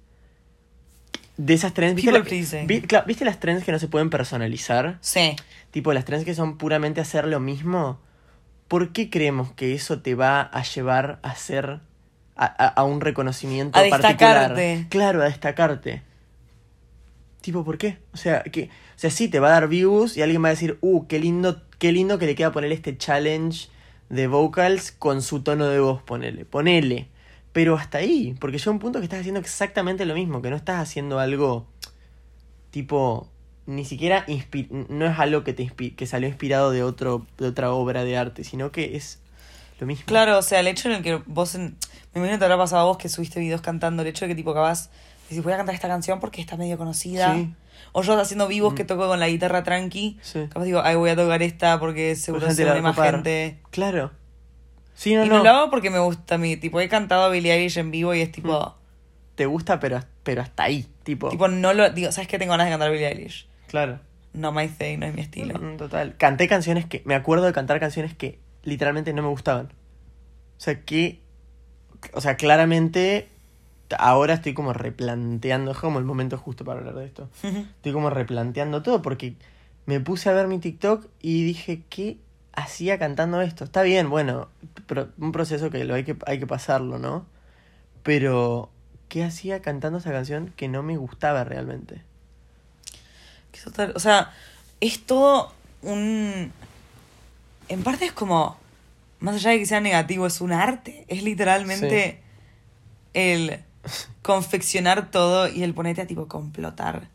[1.38, 2.20] de esas trends, ¿viste, la-
[2.68, 4.98] vi- ¿viste las trends que no se pueden personalizar?
[5.02, 5.36] Sí.
[5.72, 8.00] Tipo las trends que son puramente hacer lo mismo,
[8.68, 11.80] ¿por qué creemos que eso te va a llevar a ser
[12.36, 14.10] a, a- a un reconocimiento A particular?
[14.56, 14.86] destacarte.
[14.90, 16.02] Claro, a destacarte.
[17.42, 17.98] Tipo, ¿por qué?
[18.14, 20.52] O sea, que, o sea, sí te va a dar views y alguien va a
[20.52, 23.68] decir, uh, qué lindo, qué lindo que le queda poner este challenge
[24.10, 27.08] de vocals con su tono de voz, ponele, ponele.
[27.52, 30.56] Pero hasta ahí, porque llega un punto que estás haciendo exactamente lo mismo, que no
[30.56, 31.68] estás haciendo algo
[32.72, 33.28] tipo
[33.66, 34.26] ni siquiera
[34.90, 38.44] no es algo que te que salió inspirado de otro de otra obra de arte,
[38.44, 39.20] sino que es
[39.80, 40.04] lo mismo.
[40.06, 41.78] Claro, o sea, el hecho en el que vos, en-
[42.14, 44.30] me imagino que te habrá pasado a vos que subiste videos cantando, el hecho de
[44.30, 44.90] que tipo acabas,
[45.30, 47.34] decís, voy a cantar esta canción porque está medio conocida.
[47.36, 47.54] Sí.
[47.92, 50.48] O yo haciendo vivos que toco con la guitarra tranqui, Sí.
[50.50, 53.60] capaz digo, ay, voy a tocar esta porque seguro gente se une más gente.
[53.72, 54.12] Claro.
[54.96, 55.38] Sí, no, y no.
[55.38, 57.92] no lo hago porque me gusta a mí, tipo, he cantado a Billie Eilish en
[57.92, 58.76] vivo y es tipo,
[59.36, 61.30] Te gusta, pero pero hasta ahí, tipo.
[61.30, 62.38] tipo, no lo, digo, ¿sabes qué?
[62.40, 63.48] Tengo ganas de cantar a Billie Eilish.
[63.68, 64.00] Claro.
[64.34, 65.60] No my thing, no es mi estilo.
[65.60, 66.16] Mm, Total.
[66.18, 69.66] Canté canciones que me acuerdo de cantar canciones que literalmente no me gustaban.
[69.66, 71.22] O sea, que
[72.14, 73.28] o sea, claramente
[74.00, 77.30] ahora estoy como replanteando, es como el momento justo para hablar de esto.
[77.76, 79.36] Estoy como replanteando todo porque
[79.86, 82.18] me puse a ver mi TikTok y dije, ¿qué
[82.54, 83.64] hacía cantando esto?
[83.64, 84.48] Está bien, bueno,
[84.86, 87.26] pro- un proceso que lo hay que, hay que pasarlo, ¿no?
[88.04, 88.70] Pero,
[89.10, 92.02] ¿qué hacía cantando esa canción que no me gustaba realmente?
[93.96, 94.32] O sea,
[94.82, 96.52] es todo un...
[97.70, 98.58] En parte es como,
[99.20, 101.06] más allá de que sea negativo, es un arte.
[101.08, 102.22] Es literalmente
[103.14, 103.60] el
[104.22, 107.08] confeccionar todo y el ponerte a tipo complotar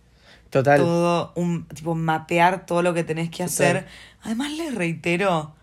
[0.51, 0.79] Total.
[0.81, 3.47] todo, un tipo mapear todo lo que tenés que Total.
[3.47, 3.87] hacer.
[4.23, 5.55] Además, les reitero,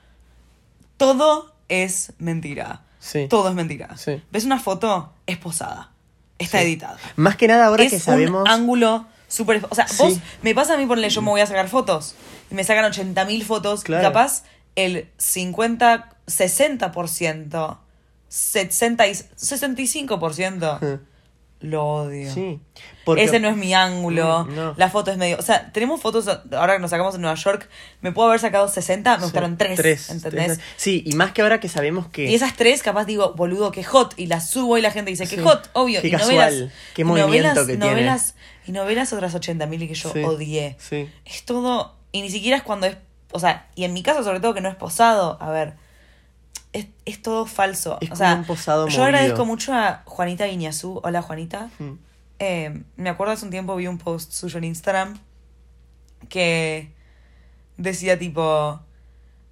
[0.98, 2.82] todo es mentira.
[3.00, 3.28] Sí.
[3.30, 3.96] Todo es mentira.
[3.98, 4.22] Sí.
[4.32, 5.14] ¿Ves una foto?
[5.28, 5.92] Es posada.
[6.40, 6.66] Está Sí.
[6.66, 6.98] editada.
[7.16, 8.42] Más que nada ahora es que sabemos...
[8.42, 9.66] un ángulo súper...
[9.70, 9.98] O sea, Sí.
[10.00, 12.16] vos, me pasa a mí ponerle yo me voy a sacar fotos.
[12.52, 13.84] Y me sacan 80.000 fotos.
[13.84, 14.04] Claro.
[14.04, 14.44] capaz
[14.76, 17.78] el 50, 60%,
[18.28, 21.00] 60 y 65%
[21.62, 22.32] lo odio.
[22.32, 22.60] Sí.
[23.06, 23.24] Porque...
[23.24, 24.46] Ese no es mi ángulo.
[24.46, 24.74] Mm, no.
[24.78, 25.38] La foto es medio.
[25.40, 26.28] O sea, tenemos fotos.
[26.52, 27.68] Ahora que nos sacamos en Nueva York,
[28.02, 29.76] me puedo haber sacado 60, me gustaron 3.
[29.78, 30.46] Tres, ¿Entendés?
[30.58, 30.60] tres.
[30.76, 32.26] Sí, y más que ahora que sabemos que...
[32.30, 34.14] Y esas tres, capaz digo, boludo, que hot.
[34.18, 35.42] Y las subo y la gente dice, que Sí.
[35.42, 36.02] hot, obvio.
[36.02, 37.86] Qué y casual, novelas, qué movimiento novelas, que tiene.
[37.90, 38.36] novelas,
[38.68, 40.76] Y novelas otras 80.000 y que yo Sí, odié.
[40.80, 41.10] sí.
[41.26, 41.96] Es todo.
[42.12, 42.98] Y ni siquiera es cuando es.
[43.32, 45.38] O sea, y en mi caso, sobre todo, que no es posado.
[45.42, 45.74] A ver.
[46.76, 47.98] Es, es todo falso.
[48.02, 49.04] Es o sea, un posado yo movido.
[49.06, 51.00] agradezco mucho a Juanita Guiñazú.
[51.04, 51.70] Hola, Juanita.
[51.80, 51.92] Mm.
[52.40, 55.18] Eh, me acuerdo hace un tiempo vi un post suyo en Instagram
[56.28, 56.92] que
[57.78, 58.80] decía tipo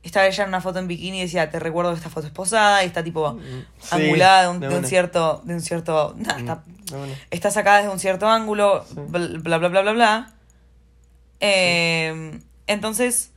[0.02, 2.34] estaba ella en una foto en bikini y decía te recuerdo que esta foto es
[2.34, 3.40] posada y está tipo
[3.80, 4.88] Sí, angulada de un, de de un una.
[4.90, 6.58] cierto de un cierto nah,
[6.92, 8.96] Mm, está, sacada desde un cierto ángulo Sí.
[9.08, 10.34] bla bla bla bla bla, bla.
[11.40, 13.32] Eh, entonces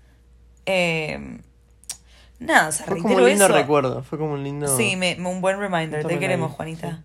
[0.66, 1.38] eh,
[2.38, 3.54] nada o sea, Fue como un lindo eso.
[3.54, 4.76] recuerdo, fue como un lindo...
[4.76, 6.56] sí me, un buen reminder te queremos sí.
[6.56, 7.02] Juanita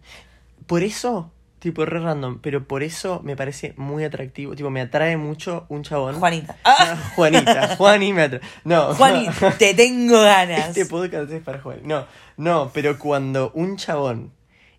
[0.67, 5.17] Por eso, tipo re random, pero por eso me parece muy atractivo, tipo me atrae
[5.17, 6.15] mucho un chabón.
[6.19, 8.41] Juanita Ah, ah, Juanita, Juani me atrae.
[8.63, 8.93] No.
[8.95, 11.79] Juani te tengo ganas Este podcast es para Juan.
[11.83, 12.05] No,
[12.37, 14.31] no, pero cuando un chabón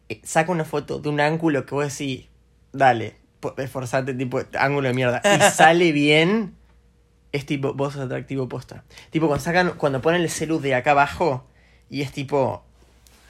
[0.08, 2.26] eh, saca una foto de un ángulo que vos decís,
[2.72, 3.16] dale,
[3.56, 6.56] esforzate, tipo, ángulo de mierda, y sale bien,
[7.32, 8.84] es tipo, vos sos atractivo posta.
[9.10, 11.44] Tipo, cuando sacan, cuando ponen el celu de acá abajo,
[11.90, 12.62] y es tipo,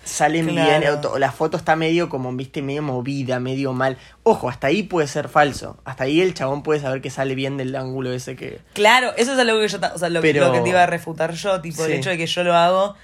[0.04, 0.98] salen Claro.
[1.00, 3.96] bien, la foto está medio como, viste, medio movida, medio mal.
[4.24, 5.78] Ojo, hasta ahí puede ser falso.
[5.84, 8.60] Hasta ahí el chabón puede saber que sale bien del ángulo ese que...
[8.72, 10.86] Claro, eso es algo que yo, o sea, lo, Pero- lo que te iba a
[10.86, 12.96] refutar yo, tipo, el hecho de que yo lo hago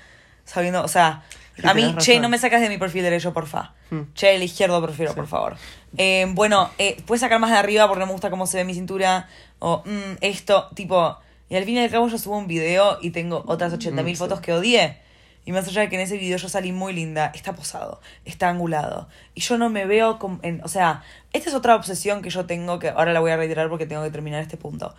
[0.45, 1.23] sabiendo, o sea,
[1.65, 2.23] a mí, che, razón.
[2.23, 3.75] no me sacas de mi perfil derecho, porfa.
[3.91, 4.03] Hmm.
[4.15, 5.57] Che, el izquierdo prefiero, por favor.
[5.97, 8.65] Eh, bueno, eh, puedes sacar más de arriba porque no me gusta cómo se ve
[8.65, 11.17] mi cintura, o mm, esto, tipo,
[11.49, 14.07] y al fin y al cabo yo subo un video y tengo otras 80.000 Mm,
[14.09, 14.17] sí.
[14.17, 14.99] fotos que odié.
[15.47, 18.51] Y más allá de que en ese video yo salí muy linda, está posado, está
[18.51, 19.09] angulado.
[19.35, 20.41] Y yo no me veo como...
[20.43, 23.39] En, o sea, esta es otra obsesión que yo tengo, que ahora la voy a
[23.39, 24.95] reiterar porque tengo que terminar este punto.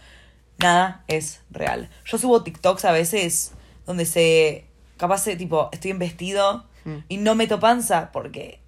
[0.58, 1.90] Nada es real.
[2.04, 3.52] Yo subo TikToks a veces
[3.86, 4.66] donde se...
[5.00, 6.98] Capaz, de, tipo, estoy en vestido Mm.
[7.10, 8.60] y no meto panza porque...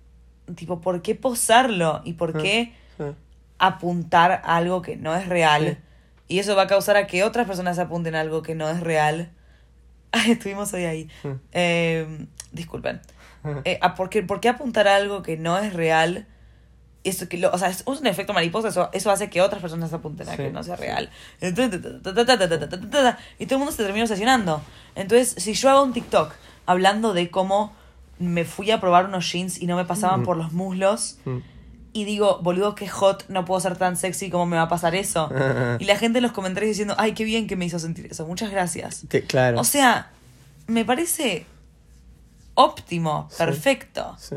[0.55, 2.01] Tipo, ¿por qué posarlo?
[2.03, 3.03] ¿Y por qué Sí.
[3.59, 5.77] apuntar a algo que no es real?
[6.27, 6.35] Sí.
[6.35, 8.79] Y eso va a causar a que otras personas apunten a algo que no es
[8.81, 9.31] real.
[10.27, 11.09] Estuvimos hoy ahí.
[11.23, 11.29] Mm.
[11.53, 13.01] Eh, disculpen.
[13.65, 16.27] Eh, ¿a por, qué, por qué apuntar a algo que no es real?
[17.03, 20.29] que lo, o sea, es un efecto mariposa, eso, eso hace que otras personas apunten
[20.29, 21.09] a que no sea real.
[21.39, 21.81] Entonces,
[23.39, 24.61] y todo el mundo se termina obsesionando.
[24.95, 26.33] Entonces, si yo hago un TikTok
[26.65, 27.73] hablando de cómo
[28.19, 31.17] me fui a probar unos jeans y no me pasaban por los muslos,
[31.93, 34.93] y digo, boludo, que hot, no puedo ser tan sexy, ¿cómo me va a pasar
[34.93, 35.29] eso?
[35.79, 38.27] y la gente en los comentarios diciendo, ay, qué bien que me hizo sentir eso,
[38.27, 39.05] muchas gracias.
[39.09, 39.59] Que, claro.
[39.59, 40.11] O sea,
[40.67, 41.47] me parece
[42.53, 44.15] óptimo, perfecto.
[44.19, 44.35] Sí.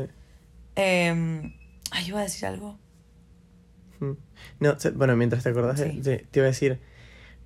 [0.75, 1.53] Eh,
[1.95, 2.77] ay, iba a decir algo.
[3.99, 4.11] Mm.
[4.59, 6.01] No, bueno, mientras te acordás, de- Sí.
[6.01, 6.79] te, te iba a decir,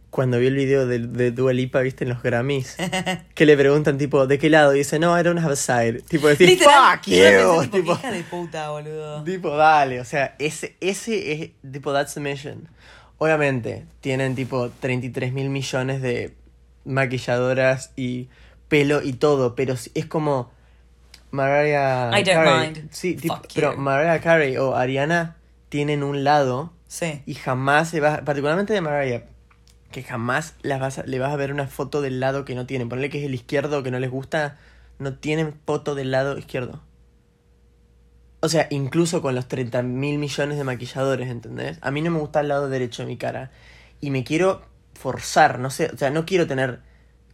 [0.10, 2.76] cuando vi el video de, de Dua Lipa, viste, en los Grammys,
[3.36, 4.74] que le preguntan, tipo, ¿de qué lado?
[4.74, 6.02] Y dice, no, I don't have a side.
[6.08, 7.14] Tipo, decir, Literal, fuck you.
[7.64, 9.24] tipo, Tipo, hija de puta, boludo.
[9.24, 12.68] tipo, dale, o sea, ese, ese es, tipo, that's the mission.
[13.20, 16.34] Obviamente, tienen, tipo, 33 mil millones de
[16.86, 18.30] maquilladoras y
[18.68, 20.52] pelo y todo, pero es como
[21.32, 22.68] Mariah I don't Carey.
[22.68, 22.90] mind.
[22.92, 23.80] Sí, tipo, Fuck pero you.
[23.80, 25.38] Mariah Carey o Ariana
[25.70, 27.22] tienen un lado Sí.
[27.26, 29.24] y jamás se va, particularmente de Mariah,
[29.92, 32.66] que jamás las vas a- le vas a ver una foto del lado que no
[32.66, 32.90] tienen.
[32.90, 34.58] Ponle que es el izquierdo que no les gusta,
[34.98, 36.82] no tienen foto del lado izquierdo.
[38.42, 41.78] O sea, incluso con los 30 mil millones de maquilladores, ¿entendés?
[41.82, 43.52] A mí no me gusta el lado derecho de mi cara.
[44.00, 44.62] Y me quiero
[44.94, 46.80] forzar, no sé, o sea, no quiero tener,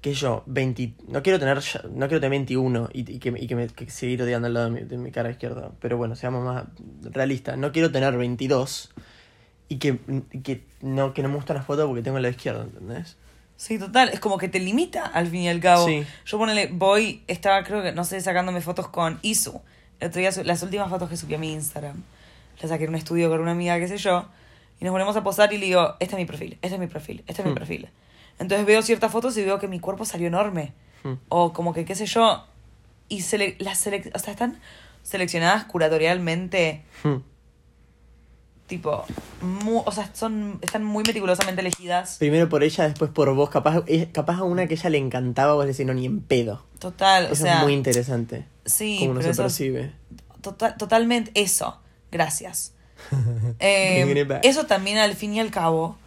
[0.06, 1.58] qué sé yo, 20, no quiero tener,
[1.90, 4.68] no quiero tener 21 y, y que, y que me que seguir odiando el lado
[4.68, 5.72] de mi, de mi cara izquierda.
[5.80, 6.66] Pero bueno, seamos más
[7.02, 7.58] realistas.
[7.58, 8.94] No quiero tener 22
[9.68, 9.98] y que,
[10.44, 13.18] que, no, que no me gusta la foto porque tengo el lado izquierdo, ¿entendés?
[13.58, 14.10] Sí, total.
[14.10, 15.88] Es como que te limita al fin y al cabo.
[15.88, 16.06] Sí.
[16.24, 19.60] Yo ponele, voy, estaba creo que, no sé, sacándome fotos con Isu.
[20.00, 22.04] El otro día, las últimas fotos que subí a mi Instagram.
[22.62, 24.28] Las saqué en un estudio con una amiga, qué sé yo.
[24.80, 26.86] Y nos ponemos a posar y le digo, este es mi perfil, este es mi
[26.86, 27.56] perfil, este es mi Hmm.
[27.56, 27.90] perfil.
[28.40, 30.74] Entonces veo ciertas fotos y veo que mi cuerpo salió enorme.
[31.04, 31.14] Hmm.
[31.30, 32.46] O como que, qué sé yo.
[33.08, 34.60] Y sele las selec- o sea, están
[35.04, 37.18] seleccionadas curatorialmente, Hmm.
[38.68, 39.06] tipo,
[39.42, 42.18] mu- o sea, son, están muy meticulosamente elegidas.
[42.18, 43.50] Primero por ella, después por vos.
[43.50, 46.66] Capaz, capaz a una que ella le encantaba, vos decís, no, ni en pedo.
[46.80, 47.58] Total, o Eso sea.
[47.58, 48.46] es muy interesante.
[48.66, 49.92] Sí, Cómo no pero se eso- percibe.
[50.42, 51.80] Total, totalmente eso.
[52.12, 52.74] Gracias.
[53.60, 55.98] Eh, eso también al fin y al cabo,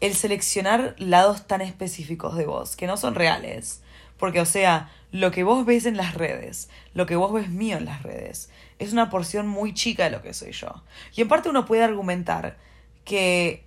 [0.00, 3.80] el seleccionar lados tan específicos de vos, que no son reales.
[4.18, 7.76] Porque, o sea, lo que vos ves en las redes, lo que vos ves mío
[7.78, 10.82] en las redes, es una porción muy chica de lo que soy yo.
[11.14, 12.56] Y en parte uno puede argumentar
[13.04, 13.64] que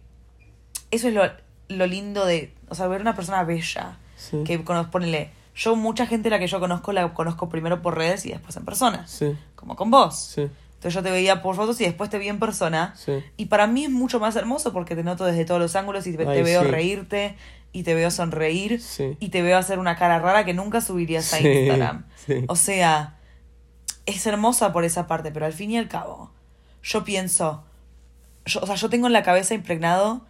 [0.91, 1.23] eso es lo,
[1.69, 4.43] lo lindo de, o sea, ver una persona bella, Sí.
[4.45, 8.29] que ponele, yo mucha gente la que yo conozco la conozco primero por redes y
[8.31, 10.17] después en persona, Sí, como con vos.
[10.17, 10.49] sí,
[10.87, 12.93] Entonces yo te veía por fotos y después te vi en persona.
[12.97, 13.23] sí.
[13.37, 16.13] Y para mí es mucho más hermoso porque te noto desde todos los ángulos y
[16.15, 16.67] te, veo sí.
[16.67, 17.35] reírte
[17.73, 19.17] y te veo sonreír Sí.
[19.19, 22.05] y te veo hacer una cara rara que nunca subirías a Instagram.
[22.47, 23.15] O sea,
[24.05, 26.31] es hermosa por esa parte, pero al fin y al cabo,
[26.81, 27.63] yo pienso,
[28.45, 30.25] yo, o sea, yo tengo en la cabeza impregnado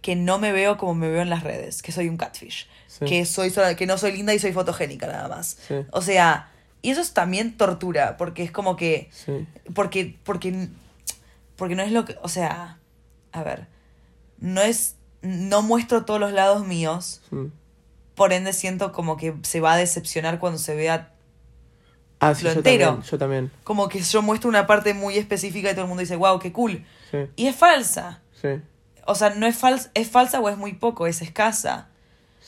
[0.00, 2.68] que no me veo como me veo en las redes, que soy un catfish,
[3.04, 5.58] que soy que no soy linda y soy fotogénica nada más.
[5.90, 6.50] O sea,
[6.86, 9.46] y eso es también tortura, porque es como que Sí.
[9.74, 10.68] porque, porque,
[11.56, 12.78] porque no es lo que, o sea,
[13.32, 13.66] a ver,
[14.38, 17.46] no es, no muestro todos los lados míos, Mm.
[18.14, 21.12] por ende siento como que se va a decepcionar cuando se vea,
[22.18, 22.86] Ah, sí, Lo yo entero.
[22.86, 23.50] también, yo también.
[23.62, 26.50] como que yo muestro una parte muy específica y todo el mundo dice, wow, qué
[26.50, 26.82] cool.
[27.36, 28.22] Y es falsa.
[29.06, 31.88] O sea, no es falsa, es falsa o es muy poco, es escasa.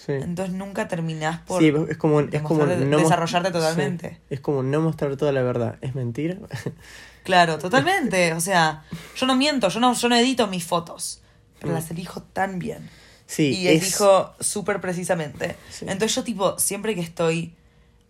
[0.09, 0.13] Sí.
[0.15, 4.21] Entonces nunca terminás por Sí, es como, es como demostrar- no mos- desarrollarte sí, totalmente.
[4.31, 5.77] Es como no mostrar toda la verdad.
[5.83, 6.37] ¿Es mentira?
[7.25, 8.33] Claro, totalmente.
[8.33, 11.21] O sea, yo no miento, yo no, yo no edito mis fotos,
[11.61, 11.75] pero Mm.
[11.75, 12.89] las elijo tan bien.
[13.27, 15.57] Sí, y es- elijo súper precisamente.
[15.83, 17.55] Entonces yo tipo, siempre que estoy...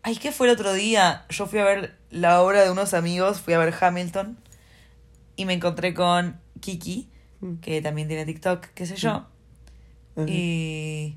[0.04, 1.24] Ay, ¿qué fue el otro día?
[1.30, 4.38] Yo fui a ver la obra de unos amigos, fui a ver Hamilton
[5.34, 7.08] y me encontré con Kiki,
[7.40, 7.56] Mm.
[7.56, 9.10] que también tiene TikTok, qué sé yo.
[9.10, 10.26] Ajá.
[10.28, 11.16] Y...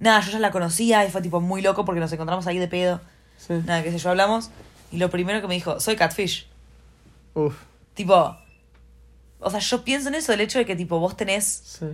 [0.00, 2.66] Nada, yo ya la conocía y fue tipo muy loco porque nos encontramos ahí de
[2.68, 3.00] pedo.
[3.38, 3.54] Sí.
[3.64, 4.50] Nada, qué sé yo, hablamos.
[4.90, 6.46] Y lo primero que me dijo, soy Catfish.
[7.34, 7.54] Uf,
[7.94, 8.36] Tipo...
[9.42, 11.44] O sea, yo pienso en eso, el hecho de que tipo vos tenés...
[11.44, 11.86] sí,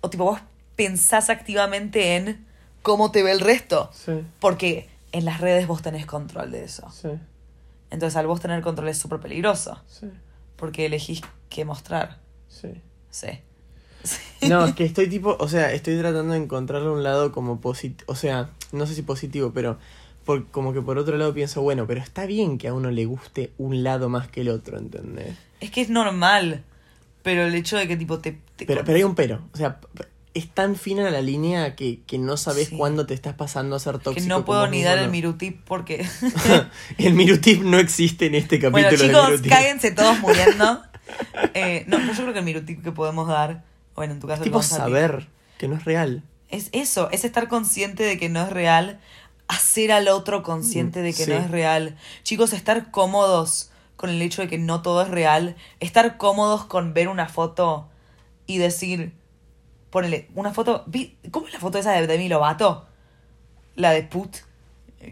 [0.00, 0.40] O tipo vos
[0.76, 2.46] pensás activamente en
[2.82, 3.90] cómo te ve el resto.
[3.92, 6.90] sí, Porque en las redes vos tenés control de eso.
[6.90, 7.08] sí,
[7.90, 9.82] Entonces al vos tener control es súper peligroso.
[9.86, 10.10] sí,
[10.56, 12.18] Porque elegís qué mostrar.
[12.48, 12.80] sí.
[13.10, 13.28] Sí.
[14.42, 18.04] No, es que estoy tipo, o sea, estoy tratando de encontrarle un lado como positivo,
[18.12, 19.78] o sea, no sé si positivo, pero
[20.24, 23.04] por, como que por otro lado pienso, bueno, pero está bien que a uno le
[23.06, 25.34] guste un lado más que el otro, ¿entendés?
[25.60, 26.62] Es que es normal.
[27.22, 28.38] Pero el hecho de que tipo te...
[28.56, 29.78] te Pero, pero hay un pero, o sea,
[30.34, 32.76] es tan fina la línea que, que no sabes Sí.
[32.76, 34.28] cuándo te estás pasando a ser que tóxico.
[34.28, 35.12] no con puedo ni dar el ¿no?
[35.12, 36.06] mirutip porque...
[36.98, 40.82] el mirutip no existe en este capítulo bueno, chicos, cállense todos muriendo.
[41.52, 43.62] Eh, no, yo creo que el mirutip que podemos dar,
[43.94, 44.42] bueno, en tu caso...
[44.42, 45.28] Es tipo saber
[45.58, 46.22] que no es real.
[46.48, 49.00] Es eso, es estar consciente de que no es real,
[49.48, 51.30] hacer al otro consciente de que Sí.
[51.30, 51.96] no es real.
[52.22, 56.94] Chicos, estar cómodos con el hecho de que no todo es real, estar cómodos con
[56.94, 57.88] ver una foto
[58.46, 59.12] y decir,
[59.90, 60.84] ponele, una foto,
[61.30, 62.86] ¿cómo es la foto esa de Demi Lovato?
[63.76, 64.36] La de Put,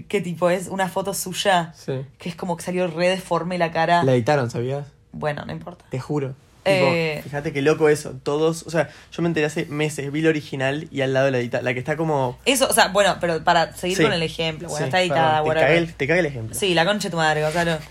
[0.09, 2.05] que tipo es una foto suya Sí.
[2.19, 4.03] que es como que salió re deforme la cara.
[4.05, 4.87] La editaron, ¿sabías?
[5.13, 5.85] Bueno, no importa.
[5.91, 6.35] Te juro.
[6.65, 7.15] Eh.
[7.17, 8.13] Tipo, fíjate qué loco eso.
[8.23, 11.39] Todos, o sea, yo me enteré hace meses, vi la original y al lado la
[11.39, 12.39] editada, la que está como...
[12.45, 14.03] Eso, o sea, bueno, pero para seguir Sí.
[14.05, 16.55] con el ejemplo, bueno, Sí, está editada, perdón, te, cagué el, te cagué el ejemplo.
[16.55, 17.79] Sí, la concha de tu madre, Gonzalo.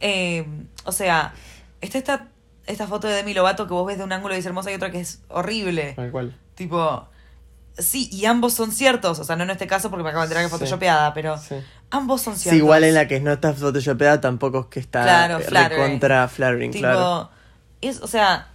[0.00, 0.46] Eh,
[0.84, 1.34] o sea,
[1.80, 2.26] está esta,
[2.66, 4.74] esta foto de Demi Lovato que vos ves de un ángulo y es hermosa y
[4.74, 5.94] otra que es horrible.
[5.96, 6.36] Tal cual.
[6.54, 7.08] Tipo,
[7.76, 9.18] sí, y ambos son ciertos.
[9.18, 10.58] O sea, no en este caso porque me acabo de enterar que es Sí.
[10.58, 11.56] photoshopeada, pero Sí.
[11.90, 12.58] ambos son Sí, ciertos.
[12.58, 16.70] igual en la que no está photoshopeada tampoco es que está Claro, eh, recontra flattering,
[16.70, 17.30] Tipo, claro.
[17.80, 18.48] Es, o sea,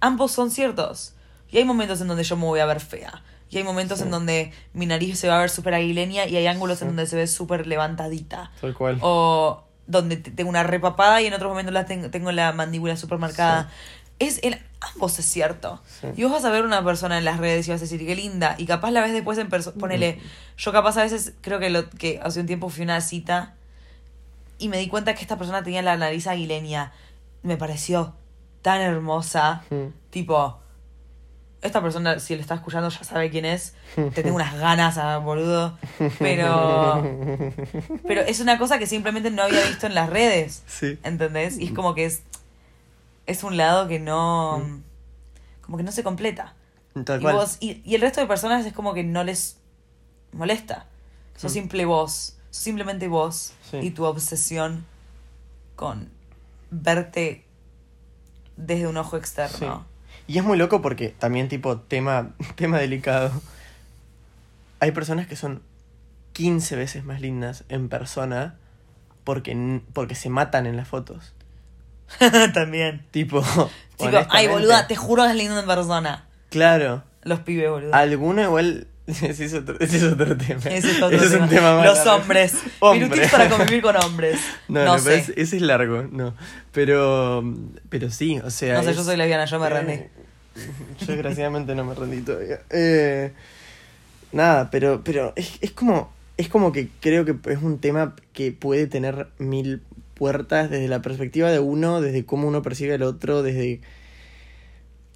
[0.00, 1.14] ambos son ciertos.
[1.50, 3.22] Y hay momentos en donde yo me voy a ver fea.
[3.50, 4.04] Y hay momentos Sí.
[4.04, 6.84] en donde mi nariz se va a ver súper aguileña y hay ángulos Sí.
[6.84, 8.50] en donde se ve súper levantadita.
[8.60, 8.98] Tal cual.
[9.00, 12.96] O donde te- tengo una repapada y en otros momentos la tengo, tengo la mandíbula
[12.98, 13.70] súper marcada.
[14.18, 15.80] Es el, ambos es cierto.
[16.16, 18.14] Y vos vas a ver una persona en las redes y vas a decir, qué
[18.14, 18.54] linda.
[18.58, 19.76] Y capaz la ves después en persona.
[19.78, 20.20] Ponele,
[20.58, 23.54] yo capaz a veces, creo que, lo, que hace un tiempo fui a una cita
[24.58, 26.92] y me di cuenta que esta persona tenía la nariz aguileña.
[27.42, 28.14] Me pareció
[28.68, 29.62] tan hermosa.
[29.70, 29.86] Mm.
[30.10, 30.58] Tipo,
[31.62, 33.74] esta persona, si lo está escuchando, ya sabe quién es.
[33.94, 35.78] Te tengo unas ganas, ah, boludo.
[36.18, 37.02] Pero.
[38.06, 40.62] Pero es una cosa que simplemente no había visto en las redes.
[40.66, 40.98] Sí.
[41.02, 41.58] ¿Entendés?
[41.58, 42.22] Y es como que es.
[43.26, 44.62] Es un lado que no.
[45.62, 46.54] Como que no se completa.
[47.04, 47.36] Tal Y, cual.
[47.36, 49.56] vos, y, y el resto de personas es como que no les
[50.32, 50.86] molesta.
[51.36, 51.54] Sos Mm.
[51.54, 52.36] simple vos.
[52.50, 53.52] Sos simplemente vos.
[53.70, 53.78] Sí.
[53.78, 54.84] Y tu obsesión
[55.76, 56.08] con
[56.70, 57.44] verte
[58.58, 59.86] desde un ojo externo.
[60.26, 63.32] Y es muy loco porque también tipo tema, tema delicado.
[64.80, 65.62] Hay personas que son
[66.34, 68.56] 15 veces más lindas en persona
[69.24, 71.34] porque, porque se matan en las fotos.
[72.54, 73.04] También.
[73.10, 73.42] Tipo,
[74.30, 76.26] ay, boluda, te juro que es lindo en persona.
[76.48, 77.04] Claro.
[77.22, 77.94] Los pibes, boludo.
[77.94, 78.86] Alguno igual...
[79.22, 80.60] Ese es otro, ese es otro tema.
[80.66, 81.44] Ese es, otro Ese tema.
[81.44, 82.14] un tema más Los largo.
[82.22, 82.54] hombres.
[82.80, 83.06] Hombre.
[83.08, 84.38] Virtudes para convivir con hombres.
[84.68, 85.14] No, No, sé.
[85.16, 86.34] es- ese es largo, no.
[86.72, 87.42] Pero,
[87.88, 88.74] pero sí, o sea...
[88.76, 89.92] No sé, es- yo soy lesbiana, yo me rendí.
[89.94, 90.10] Eh,
[91.00, 92.60] yo desgraciadamente no me rendí todavía.
[92.70, 93.32] Eh,
[94.32, 96.12] nada, pero, pero es, es como.
[96.36, 99.82] Es como que creo que es un tema que puede tener mil
[100.14, 103.80] puertas desde la perspectiva de uno, desde cómo uno percibe al otro, desde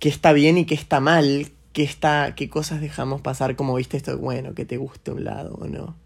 [0.01, 3.97] qué está bien y qué está mal, qué está, qué cosas dejamos pasar, como viste
[3.97, 5.97] esto, bueno, que te guste un lado o no.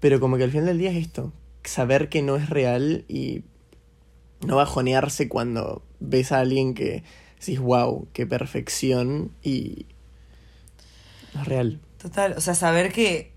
[0.00, 1.32] Pero como que al final del día es esto,
[1.64, 3.42] saber que no es real y
[4.46, 7.02] no bajonearse cuando ves a alguien que
[7.40, 9.86] decís, wow, qué perfección y
[11.34, 11.80] no es real.
[12.00, 13.32] Total, o sea, saber que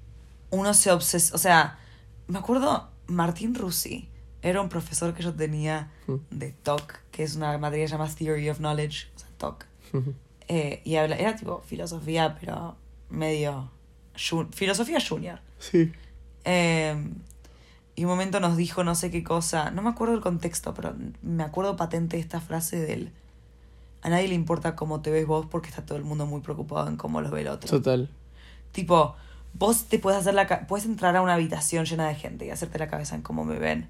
[0.51, 1.33] uno se obses...
[1.33, 1.79] O sea,
[2.27, 4.07] me acuerdo Martín Rusi,
[4.43, 6.15] era un profesor que yo tenía Mm.
[6.31, 9.65] de TOC, que es una materia que se llama Theory of Knowledge, o sea, TOC.
[10.53, 12.75] Eh, y habla, era tipo filosofía, pero
[13.09, 13.71] medio...
[14.15, 15.39] ju- filosofía junior.
[15.59, 15.91] Sí.
[16.43, 16.95] Eh,
[17.95, 20.93] y un momento nos dijo no sé qué cosa, no me acuerdo el contexto, pero
[21.21, 23.11] me acuerdo patente esta frase del
[24.01, 26.87] a nadie le importa cómo te ves vos porque está todo el mundo muy preocupado
[26.89, 27.69] en cómo lo ve el otro.
[27.69, 28.09] Total.
[28.71, 29.15] Tipo,
[29.53, 32.79] vos te puedes hacer la puedes entrar a una habitación llena de gente y hacerte
[32.79, 33.87] la cabeza en cómo me ven.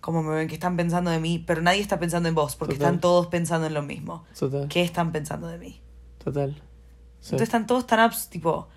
[0.00, 2.74] Cómo me ven, que están pensando de mí, pero nadie está pensando en vos, porque
[2.74, 2.86] Total.
[2.88, 4.24] están todos pensando en lo mismo.
[4.38, 4.68] Total.
[4.68, 5.80] ¿Qué están pensando de mí?
[6.22, 6.54] Total.
[7.20, 7.28] Sí.
[7.30, 8.68] Entonces están todos tan abs- tipo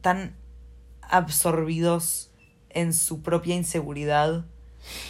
[0.00, 0.34] tan
[1.02, 2.30] absorbidos
[2.70, 4.44] en su propia inseguridad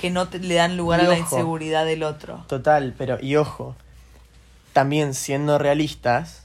[0.00, 2.44] que no te- le dan lugar Y a la inseguridad del otro.
[2.46, 3.74] Total, pero y ojo,
[4.72, 6.44] también siendo realistas,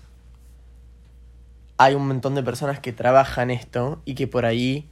[1.78, 4.90] hay un montón de personas que trabajan esto y que por ahí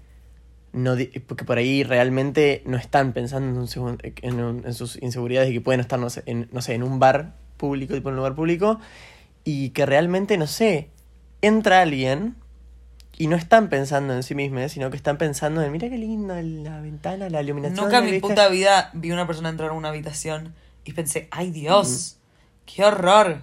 [0.78, 5.02] no di- que por ahí realmente no están pensando en, un en, un- en sus
[5.02, 8.10] inseguridades y que pueden estar no sé, en, no sé, en un bar público, tipo
[8.10, 8.80] en un lugar público,
[9.44, 10.90] y que realmente, no sé,
[11.42, 12.36] entra alguien
[13.18, 16.36] y no están pensando en sí mismos, sino que están pensando en, mira qué lindo
[16.40, 17.86] la ventana, la iluminación.
[17.86, 18.28] Nunca en mi ¿viste?".
[18.28, 20.54] puta vida vi una persona entrar a una habitación
[20.86, 22.66] y pensé, ay Dios, Mm.
[22.76, 23.42] qué horror.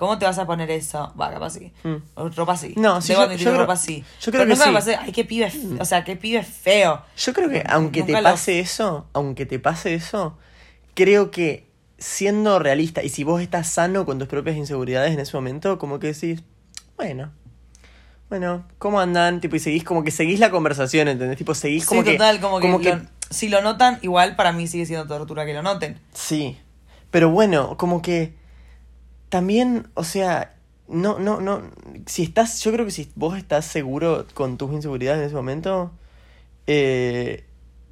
[0.00, 1.12] ¿Cómo te vas a poner eso?
[1.20, 1.72] Va, capaz sí.
[1.84, 1.96] Mm.
[2.34, 2.72] Ropa sí.
[2.78, 4.02] No, sí, Debo yo- admitir yo creo- ropa sí.
[4.18, 4.70] yo creo Pero que nunca sí.
[4.70, 4.72] Mm.
[4.72, 7.02] me pasé, ay, qué pibe, fe- o sea, qué pibe feo.
[7.18, 10.38] Yo creo que aunque te Nunca pase eso, aunque te pase eso,
[10.94, 11.68] creo que
[11.98, 15.98] siendo realista y si vos estás sano con tus propias inseguridades en ese momento, como
[15.98, 16.42] que decís,
[16.96, 17.30] bueno,
[18.30, 19.40] bueno, ¿cómo andan?
[19.42, 21.36] Tipo, y seguís como que seguís la conversación, ¿entendés?
[21.36, 22.12] Tipo, seguís como sí, que...
[22.14, 25.44] total, como que, como que lo- si lo notan, igual para mí sigue siendo tortura
[25.44, 25.98] que lo noten.
[26.14, 26.58] Sí,
[27.10, 28.39] pero bueno, como que
[29.30, 30.54] también, o sea,
[30.88, 31.62] no, no, no,
[32.06, 35.92] si estás, yo creo que si vos estás seguro con tus inseguridades en ese momento,
[36.66, 37.44] eh,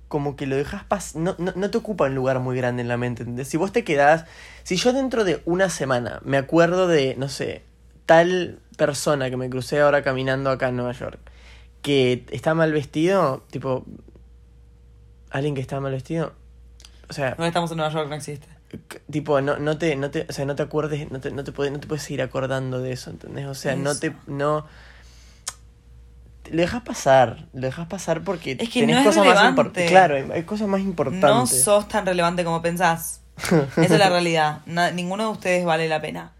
[0.08, 2.88] como que lo dejas pasar, no, no, no te ocupa un lugar muy grande en
[2.88, 3.48] la mente, ¿entendés?
[3.48, 4.24] Si vos te quedás,
[4.64, 7.62] si yo dentro de una semana me acuerdo de, no sé,
[8.04, 11.20] tal persona que me crucé ahora caminando acá en Nueva York,
[11.82, 13.84] que está mal vestido, tipo,
[15.30, 16.32] alguien que está mal vestido,
[17.08, 18.57] o sea, No estamos en Nueva York, no existe.
[19.10, 21.52] Tipo, no, no te, no te, o sea, no te acuerdes, no te, no te
[21.52, 23.46] puedes, no te puedes seguir acordando de eso, ¿entendés?
[23.46, 24.16] O sea, no te, Eso.
[24.26, 24.66] no,
[26.50, 29.48] lo dejas pasar, lo dejas pasar porque Es que tenés no es cosas más relevante.
[29.50, 29.90] importantes.
[29.90, 31.22] Claro, hay- hay cosas más importantes.
[31.30, 33.20] No sos tan relevante como pensás.
[33.36, 34.60] Esa es la realidad.
[34.66, 36.32] Na- ninguno de ustedes vale la pena.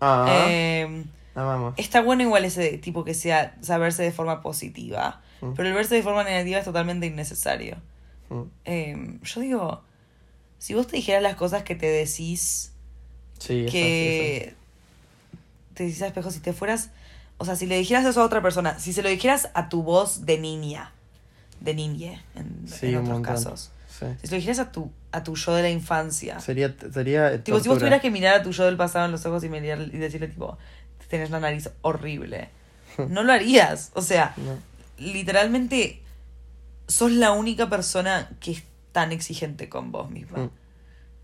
[0.00, 1.04] ah, Eh,
[1.78, 5.20] está bueno igual ese tipo que sea saberse de forma positiva.
[5.40, 5.52] Mm.
[5.54, 7.76] Pero el verse de forma negativa es totalmente innecesario.
[8.28, 9.82] Mm, Eh, yo digo,
[10.64, 12.72] si vos te dijeras las cosas que te decís,
[13.38, 14.54] Sí, que
[15.74, 16.88] te decís a espejo, si te fueras,
[17.36, 19.82] o sea, si le dijeras eso a otra persona, si se lo dijeras a tu
[19.82, 20.92] voz de niña,
[21.60, 23.72] de niñe, en, Sí, en otros casos.
[23.90, 24.06] Sí.
[24.22, 26.40] Si se lo dijeras a tu, a tu yo de la infancia.
[26.40, 29.26] Sería, sería Tipo, si vos tuvieras que mirar a tu yo del pasado en los
[29.26, 30.56] ojos y, mirar, y decirle, tipo,
[31.10, 32.48] tenés la nariz horrible,
[33.10, 33.90] no lo harías.
[33.92, 34.56] O sea, No.
[34.96, 36.00] literalmente
[36.88, 38.62] sos la única persona que
[38.94, 40.38] tan exigente con vos misma.
[40.38, 40.50] Mm.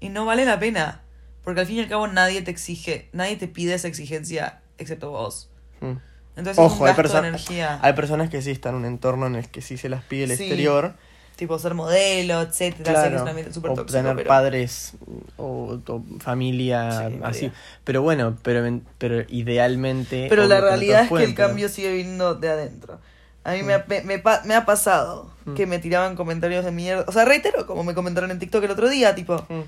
[0.00, 1.00] Y no vale la pena.
[1.42, 5.10] Porque al fin y al cabo nadie te exige, nadie te pide esa exigencia excepto
[5.10, 5.48] vos.
[5.80, 5.92] Mm.
[6.36, 7.78] Entonces es un Ojo, hay, gasto de perso- energía.
[7.82, 10.24] hay personas que sí están en un entorno en el que sí se las pide
[10.24, 10.42] el Sí.
[10.44, 10.94] exterior.
[11.36, 12.76] Tipo ser modelo, etcétera.
[12.76, 14.92] Sé que Claro, es un ambiente súper o tóxico, tener pero- padres
[15.38, 17.52] o, o familia Sí, así.
[17.84, 18.62] Pero bueno, pero,
[18.98, 20.26] pero idealmente...
[20.28, 23.00] Pero la realidad es que el cambio sigue viniendo de adentro.
[23.44, 25.54] A mí me, ha, me, me pa- me ha pasado Mm.
[25.54, 27.04] que me tiraban comentarios de mierda.
[27.08, 29.60] O sea, reitero, como me comentaron en TikTok el otro día, tipo, Mm,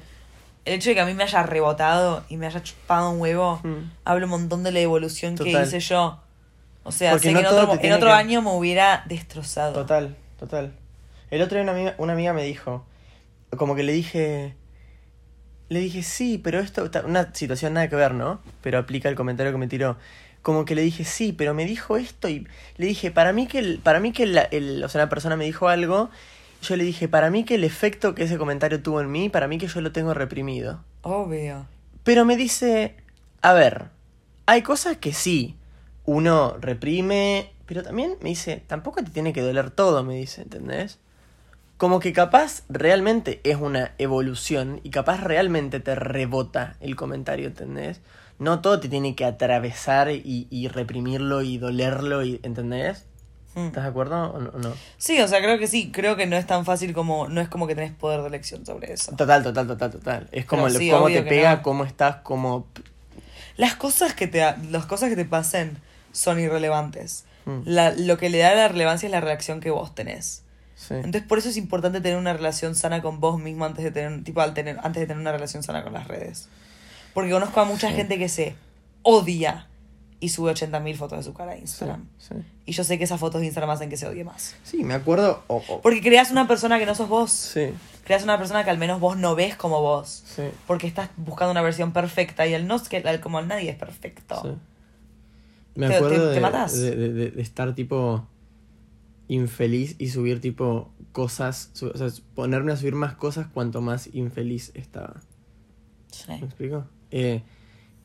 [0.67, 3.61] el hecho de que a mí me haya rebotado y me haya chupado un huevo,
[3.63, 3.91] mm.
[4.05, 6.21] habla un montón de la evolución que hice yo.
[6.85, 9.73] O sea, sé no que en otro, en otro que- año me hubiera destrozado.
[9.73, 10.73] Total, total.
[11.31, 12.85] El otro día una amiga, una amiga me dijo,
[13.57, 14.55] como que le dije,
[15.71, 18.41] le dije, sí, pero esto, una situación nada que ver, ¿no?
[18.61, 19.97] Pero aplica el comentario que me tiró.
[20.43, 23.59] Como que le dije, sí, pero me dijo esto y le dije, para mí que,
[23.61, 26.11] el, para mí que la- el, o sea, una persona me dijo algo,
[26.63, 29.47] yo le dije, para mí que el efecto que ese comentario tuvo en mí, para
[29.49, 30.83] mí que yo lo tengo reprimido.
[31.03, 31.67] Obvio.
[32.05, 32.97] Pero me dice,
[33.41, 33.87] a ver,
[34.47, 35.57] hay cosas que sí,
[36.05, 40.99] uno reprime, pero también me dice, tampoco te tiene que doler todo, me dice, ¿entendés?
[41.77, 48.01] Como que capaz realmente es una evolución y capaz realmente te rebota el comentario, ¿entendés?
[48.43, 53.05] No todo te tiene que atravesar y, y reprimirlo y dolerlo, y, ¿entendés?
[53.55, 53.67] Mm.
[53.67, 54.73] ¿Estás de acuerdo o no?
[54.99, 55.91] Sí, o sea, creo que sí.
[55.93, 57.29] Creo que no es tan fácil como.
[57.29, 59.15] No es como que tenés poder de elección sobre eso.
[59.15, 60.29] Total, total, total, total.
[60.33, 61.63] Es como lo- cómo te pega, no.
[61.63, 62.67] cómo estás, cómo...
[63.59, 64.41] Las cosas que te,
[64.71, 65.77] las cosas que te pasen
[66.13, 67.25] son irrelevantes.
[67.45, 67.61] Mm.
[67.67, 70.43] La, lo que le da la relevancia es la reacción que vos tenés.
[70.75, 70.95] Sí.
[70.95, 74.25] Entonces por eso es importante tener una relación sana con vos mismo antes de tener,
[74.25, 76.49] tipo, al tener, antes de tener una relación sana con las redes.
[77.15, 77.95] Porque conozco a mucha Sí.
[77.97, 78.55] gente que se
[79.03, 79.69] odia
[80.21, 82.09] y sube 80.000 fotos de su cara a Instagram.
[82.19, 82.35] sí.
[82.65, 84.55] Y yo sé que esas fotos de Instagram hacen que se odie más.
[84.63, 85.43] Sí, me acuerdo.
[85.49, 87.31] o- o- Porque creas una persona que no sos vos.
[87.33, 87.71] Sí,
[88.05, 90.23] Creas una persona que al menos vos no ves como vos.
[90.27, 90.43] sí.
[90.67, 93.77] Porque estás buscando una versión perfecta y el no es que el- como nadie es
[93.77, 94.41] perfecto.
[94.43, 94.49] sí.
[95.75, 96.79] Me Te- acuerdo te- de, te matás.
[96.79, 98.27] de- de- de- de estar tipo
[99.29, 104.09] infeliz y subir tipo cosas, su- o sea, ponerme a subir más cosas cuanto más
[104.13, 105.21] infeliz estaba.
[106.11, 106.25] Sí.
[106.29, 106.85] ¿Me explico?
[107.13, 107.43] Eh,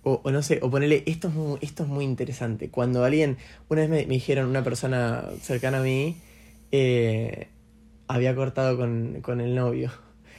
[0.03, 2.69] o, o no sé, o ponerle, esto es muy, esto es muy interesante.
[2.69, 3.37] Cuando alguien,
[3.67, 6.15] una vez me, me dijeron, una persona cercana a mí,
[6.71, 7.47] eh,
[8.07, 9.91] había cortado con, con el novio.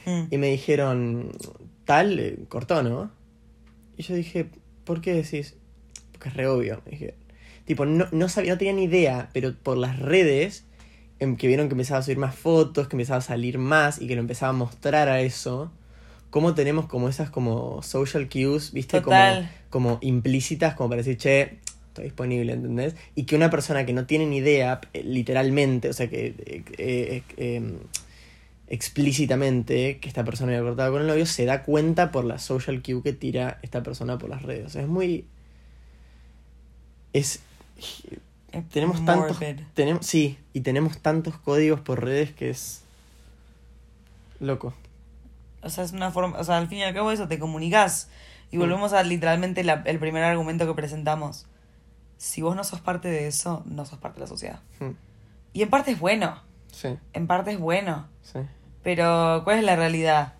[0.05, 0.23] Mm.
[0.31, 1.31] Y me dijeron,
[1.85, 3.11] tal, eh, cortó, ¿no?
[3.97, 4.47] Y yo dije,
[4.85, 5.55] ¿por qué decís?
[6.11, 6.81] Porque es re obvio.
[6.85, 7.15] Me dije,
[7.65, 10.65] tipo, no, no sabía, no tenía ni idea, pero por las redes,
[11.19, 14.07] em, que vieron que empezaba a subir más fotos, que empezaba a salir más y
[14.07, 15.71] que lo empezaba a mostrar a eso,
[16.29, 19.01] cómo tenemos como esas como social cues, ¿viste?
[19.01, 19.49] Total.
[19.69, 22.95] Como, como implícitas, como para decir, che, estoy disponible, ¿entendés?
[23.15, 26.63] Y que una persona que no tiene ni idea, eh, literalmente, o sea, que eh,
[26.77, 27.77] eh, eh,
[28.67, 32.81] explícitamente que esta persona había cortado con el novio, se da cuenta por la social
[32.83, 34.67] cue que tira esta persona por las redes.
[34.67, 35.25] O sea, es muy...
[37.13, 37.39] Es...
[38.71, 39.39] Tenemos tantos...
[39.39, 39.61] morbid.
[39.73, 42.83] Tenemos, sí, y tenemos tantos códigos por redes que es...
[44.39, 44.73] Loco.
[45.61, 48.09] O sea, es una forma, o sea, al fin y al cabo eso, te comunicas.
[48.51, 51.45] Y volvemos a literalmente la- el primer argumento que presentamos.
[52.17, 54.59] Si vos no sos parte de eso, no sos parte de la sociedad.
[54.79, 54.91] Mm,
[55.53, 56.41] Y en parte es bueno,
[56.71, 58.07] Sí, en parte es bueno.
[58.21, 58.39] sí.
[58.83, 60.33] Pero, ¿cuál es la realidad?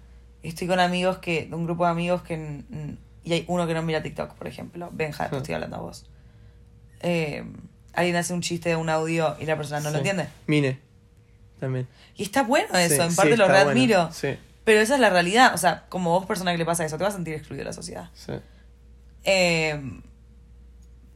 [0.43, 2.63] Estoy con amigos que, de un grupo de amigos que,
[3.23, 4.89] y hay uno que no mira TikTok, por ejemplo.
[4.93, 5.39] Benja, te Mm.
[5.39, 6.05] estoy hablando a vos.
[7.01, 7.43] Eh,
[7.93, 9.91] alguien hace un chiste de un audio y la persona no sí.
[9.93, 10.27] lo entiende.
[10.47, 10.79] Mine.
[11.59, 11.87] También.
[12.15, 13.97] Y está bueno eso, en parte lo readmiro.
[13.97, 14.13] bueno.
[14.13, 14.37] Sí,
[14.69, 15.55] Pero esa es la realidad.
[15.55, 17.65] O sea, como vos, persona que le pasa eso, te vas a sentir excluido de
[17.65, 18.11] la sociedad.
[18.13, 18.33] sí.
[19.23, 19.81] Eh,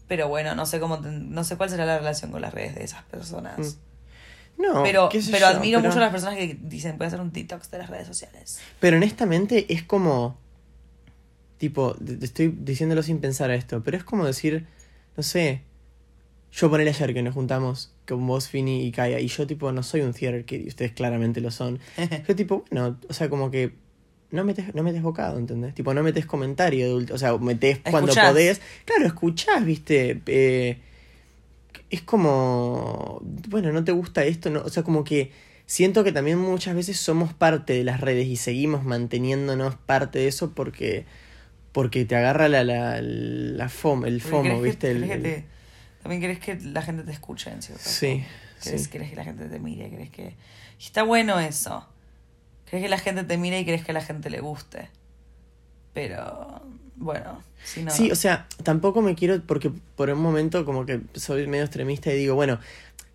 [0.07, 2.83] pero bueno, no sé cómo no sé cuál será la relación con las redes de
[2.83, 3.77] esas personas.
[4.57, 4.61] Mm.
[4.63, 7.05] No, pero qué sé pero yo, admiro pero- mucho a las personas que dicen, voy
[7.05, 8.59] a hacer un TikTok de las redes sociales.
[8.79, 10.39] Pero honestamente es como.
[11.59, 14.65] Tipo, te te estoy diciéndolo sin pensar a esto, pero es como decir,
[15.15, 15.61] no sé.
[16.51, 19.83] Yo poner ayer que nos juntamos con vos, Fini y Kaya, y yo, tipo, no
[19.83, 21.79] soy un theater kid, y ustedes claramente lo son.
[22.27, 23.73] Yo, tipo, bueno, o sea, como que.
[24.31, 25.75] No metes, no metes bocado, ¿entendés?
[25.75, 28.31] Tipo, no metes comentario de ulti- O sea, metes cuando Escuchás.
[28.31, 28.61] podés.
[28.85, 30.21] Claro, escuchás, viste.
[30.25, 30.77] Eh,
[31.89, 33.19] es como.
[33.49, 34.61] Bueno, no te gusta esto, no.
[34.61, 35.31] O sea, como que
[35.65, 40.27] siento que también muchas veces somos parte de las redes y seguimos manteniéndonos parte de
[40.27, 41.05] eso porque.
[41.71, 44.91] Porque te agarra la, la, la FOMO, el FOMO, ¿viste?
[44.91, 45.43] El-
[46.03, 48.23] también querés que la gente te escuche en cierto Sí.
[48.61, 48.89] Querés, sí.
[48.89, 50.35] querés que la gente te mire, querés que...
[50.79, 51.87] Y está bueno eso.
[52.65, 54.89] Querés que la gente te mire y querés que a la gente le guste.
[55.93, 56.61] Pero,
[56.97, 57.91] bueno, si no...
[57.91, 62.11] Sí, o sea, tampoco me quiero, porque por un momento como que soy medio extremista
[62.11, 62.59] y digo, bueno,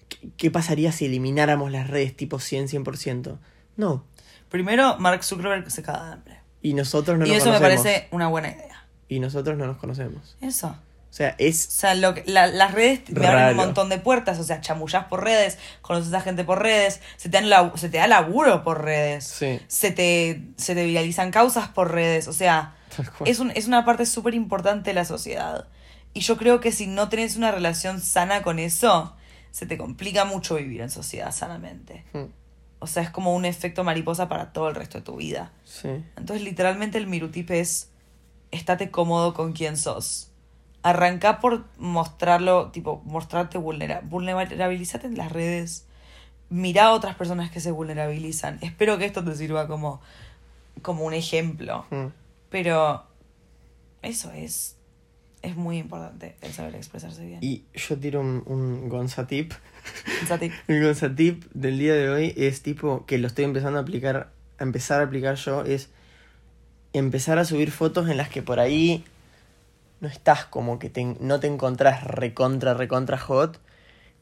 [0.09, 3.39] ¿qué, qué pasaría si elimináramos las redes tipo 100, 100%?
[3.77, 4.05] No.
[4.49, 6.39] Primero, Mark Zuckerberg se caga de hambre.
[6.63, 7.83] Y nosotros no y nos eso me conocemos.
[7.85, 8.87] parece una buena idea.
[9.09, 10.37] Y nosotros no nos conocemos.
[10.41, 10.75] Eso.
[11.11, 11.59] O sea, O es...
[11.59, 13.51] sea, lo que- la- las redes me abren Raro.
[13.53, 14.39] un montón de puertas.
[14.39, 17.99] O sea, chamullás por redes, conoces a gente por redes, se te, dan se te
[17.99, 19.25] da laburo por redes.
[19.27, 19.59] Sí.
[19.69, 22.29] Se te, se te viralizan causas por redes.
[22.29, 22.75] O sea,
[23.25, 25.67] es, un, es una parte súper importante de la sociedad.
[26.15, 29.15] Y yo creo que si no tenés una relación sana con eso,
[29.51, 32.05] se te complica mucho vivir en sociedad sanamente.
[32.13, 32.25] Mm,
[32.81, 35.53] O sea, es como un efecto mariposa para todo el resto de tu vida.
[35.65, 35.89] Sí.
[36.17, 37.89] Entonces, literalmente, el mirutip es:
[38.51, 40.28] estate cómodo con quien sos.
[40.89, 45.87] Arrancá por mostrarlo, tipo, mostrarte vulnera vulnerabilizate en las redes.
[46.51, 48.59] Mirá a otras personas que se vulnerabilizan.
[48.63, 50.01] Espero que esto te sirva como,
[50.83, 51.85] como un ejemplo.
[51.91, 52.07] Mm.
[52.51, 53.05] Pero
[54.03, 54.77] eso es.
[55.41, 57.39] Es muy importante el saber expresarse bien.
[57.43, 59.53] Y yo tiro un, un Gonza tip.
[60.67, 64.33] El Gonza tip del día de hoy es tipo que lo estoy empezando a aplicar,
[64.59, 65.91] a empezar a aplicar yo, es
[66.93, 69.05] empezar a subir fotos en las que por ahí
[70.01, 73.61] no estás como que te, no te encontrás recontra, recontra hot,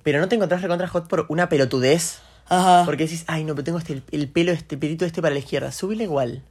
[0.02, 2.20] pero no te encontrás recontra hot por una pelotudez.
[2.48, 2.84] Ajá.
[2.84, 5.72] Porque decís, ay, no, pero tengo este, el pelo, este pelito este para la izquierda.
[5.72, 6.42] Súbile igual.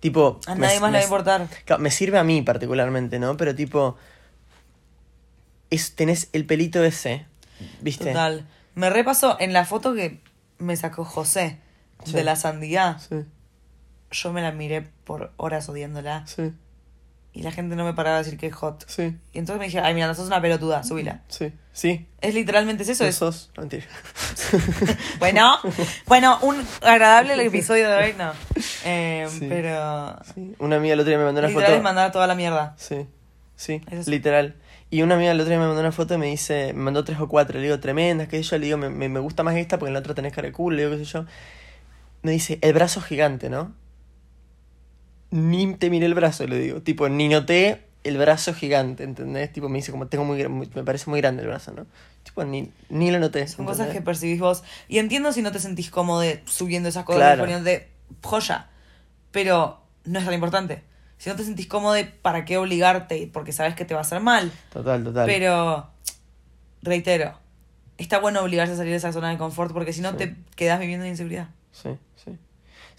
[0.00, 0.38] Tipo.
[0.46, 1.48] A me- nadie más le va a me- importar.
[1.80, 3.36] Me sirve a mí particularmente, ¿no?
[3.36, 3.96] Pero tipo.
[5.70, 7.26] Es, tenés el pelito ese.
[7.80, 8.06] ¿Viste?
[8.08, 8.46] Total.
[8.74, 10.20] Me repasó en la foto que
[10.58, 11.58] me sacó José
[12.04, 12.12] Sí.
[12.12, 12.98] de la sandía.
[12.98, 13.24] Sí,
[14.10, 16.26] Yo me la miré por horas odiándola.
[16.26, 16.52] sí,
[17.32, 18.84] Y la gente no me paraba de decir que es hot.
[18.88, 21.22] sí, Y entonces me dije, ay, mira, no sos una pelotuda, subila.
[21.28, 21.52] sí.
[21.72, 22.08] Sí.
[22.20, 23.04] Es literalmente es eso.
[23.06, 23.50] Eso Es, sos.
[23.56, 23.86] No, mentira.
[25.18, 25.56] bueno,
[26.06, 28.32] bueno, un agradable el episodio de hoy, no.
[28.84, 29.46] Eh, Sí.
[29.48, 30.54] Pero Sí.
[30.58, 31.82] Una amiga el otro día me mandó una literal foto.
[31.82, 32.74] mandar toda la mierda.
[32.76, 33.06] Sí,
[33.56, 34.56] sí, Eso es- literal.
[34.90, 37.04] Y una amiga el otro día me mandó una foto y me dice, me mandó
[37.04, 39.44] tres o cuatro, le digo, tremendas, qué sé yo, le digo, me, me, me gusta
[39.44, 41.24] más esta porque en la otra tenés cara de culo, le digo, qué sé yo.
[42.22, 43.72] Me dice, el brazo gigante, ¿no?
[45.30, 49.52] Ni te miré el brazo, le digo, tipo, ni noté el brazo gigante, ¿entendés?
[49.52, 51.86] Tipo, me dice, como tengo muy, muy- me parece muy grande el brazo, ¿no?
[52.24, 53.46] Tipo, ni, ni lo noté.
[53.46, 54.64] Son cosas que percibís vos.
[54.88, 57.42] Y entiendo si no te sentís cómodo subiendo esas cosas Claro.
[57.42, 57.88] y poniéndote
[58.22, 58.68] joya.
[59.30, 60.82] Pero no es tan importante.
[61.18, 63.28] Si no te sentís cómodo, ¿para qué obligarte?
[63.32, 64.50] Porque sabes que te va a hacer mal.
[64.72, 65.26] Total, total.
[65.26, 65.88] Pero,
[66.82, 67.38] reitero,
[67.98, 70.16] está bueno obligarse a salir de esa zona de confort porque si no Sí.
[70.16, 71.48] te quedas viviendo en inseguridad.
[71.72, 71.90] Sí,
[72.24, 72.36] sí.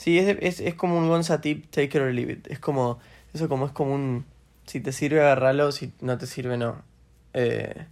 [0.01, 2.47] Sí, es, es, es como un Gonza tip, take it or leave it.
[2.49, 2.97] Es como,
[3.35, 4.25] eso como es como un,
[4.65, 6.81] si te sirve agarralo, si no te sirve no.
[7.35, 7.85] Eh,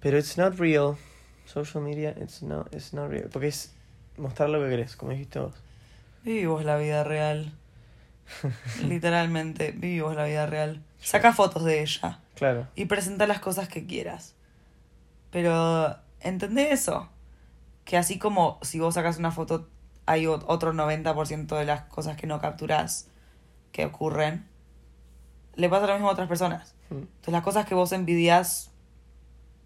[0.00, 0.96] pero it's not real.
[1.44, 3.28] Social media, it's not, it's not real.
[3.30, 3.74] Porque es
[4.16, 5.52] mostrar lo que querés, como dijiste vos.
[6.22, 7.52] Vivimos la vida real.
[8.88, 10.82] Literalmente, vivimos la vida real.
[11.02, 12.66] Saca fotos de ella Claro.
[12.76, 14.34] y presenta las cosas que quieras.
[15.30, 17.10] Pero, ¿entendés eso?
[17.84, 19.68] Que así como si vos sacas una foto,
[20.06, 23.08] hay otro 90% de las cosas que no capturás
[23.72, 24.46] que ocurren.
[25.54, 26.74] Le pasa lo mismo a otras personas.
[26.90, 26.94] Mm.
[26.94, 28.70] Entonces las cosas que vos envidias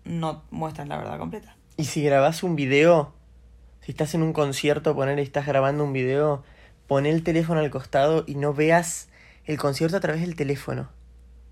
[0.05, 1.57] no muestran la verdad completa.
[1.77, 3.13] Y si grabás un video,
[3.81, 6.43] si estás en un concierto, poner y estás grabando un video,
[6.87, 9.09] pon el teléfono al costado y no veas
[9.45, 10.89] el concierto a través del teléfono.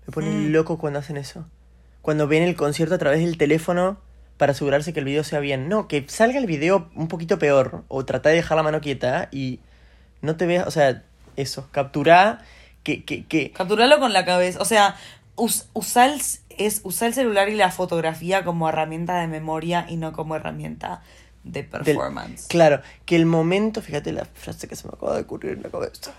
[0.05, 0.51] Me pone Mm.
[0.51, 1.45] loco cuando hacen eso.
[2.01, 3.97] Cuando ven el concierto a través del teléfono
[4.37, 5.67] para asegurarse que el video sea bien.
[5.69, 7.83] No, que salga el video un poquito peor.
[7.87, 9.59] O trata de dejar la mano quieta y
[10.21, 11.03] no te veas, o sea,
[11.35, 12.39] eso, capturá
[12.83, 14.59] que, que, que, Capturalo con la cabeza.
[14.61, 14.95] O sea,
[15.35, 19.97] us- usá el, es, usá el celular y la fotografía como herramienta de memoria y
[19.97, 21.01] no como herramienta
[21.43, 22.47] de del- performance.
[22.47, 25.69] claro, que el momento, fíjate la frase que se me acaba de ocurrir en la
[25.69, 26.13] cabeza.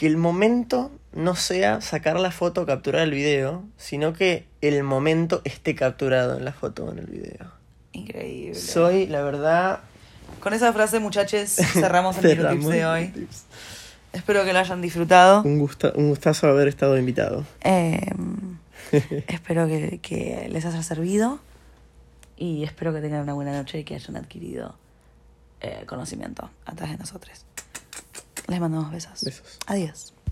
[0.00, 4.82] Que el momento no sea sacar la foto o capturar el video, sino que el
[4.82, 7.52] momento esté capturado en la foto o en el video.
[7.92, 8.54] Increíble.
[8.54, 9.80] Soy, la verdad.
[10.40, 13.08] Con esa frase, muchachos, cerramos el cerramos de hoy.
[13.08, 13.44] Tips.
[14.14, 15.42] Espero que lo hayan disfrutado.
[15.42, 17.44] Un, gusta, un gustazo haber estado invitado.
[17.60, 18.00] Eh,
[19.28, 21.40] espero que, que les haya servido.
[22.38, 24.78] Y espero que tengan una buena noche y que hayan adquirido
[25.60, 27.44] eh, conocimiento a través de nosotros.
[28.50, 29.22] Les mandamos besos.
[29.22, 29.58] Besos.
[29.66, 30.12] Adiós.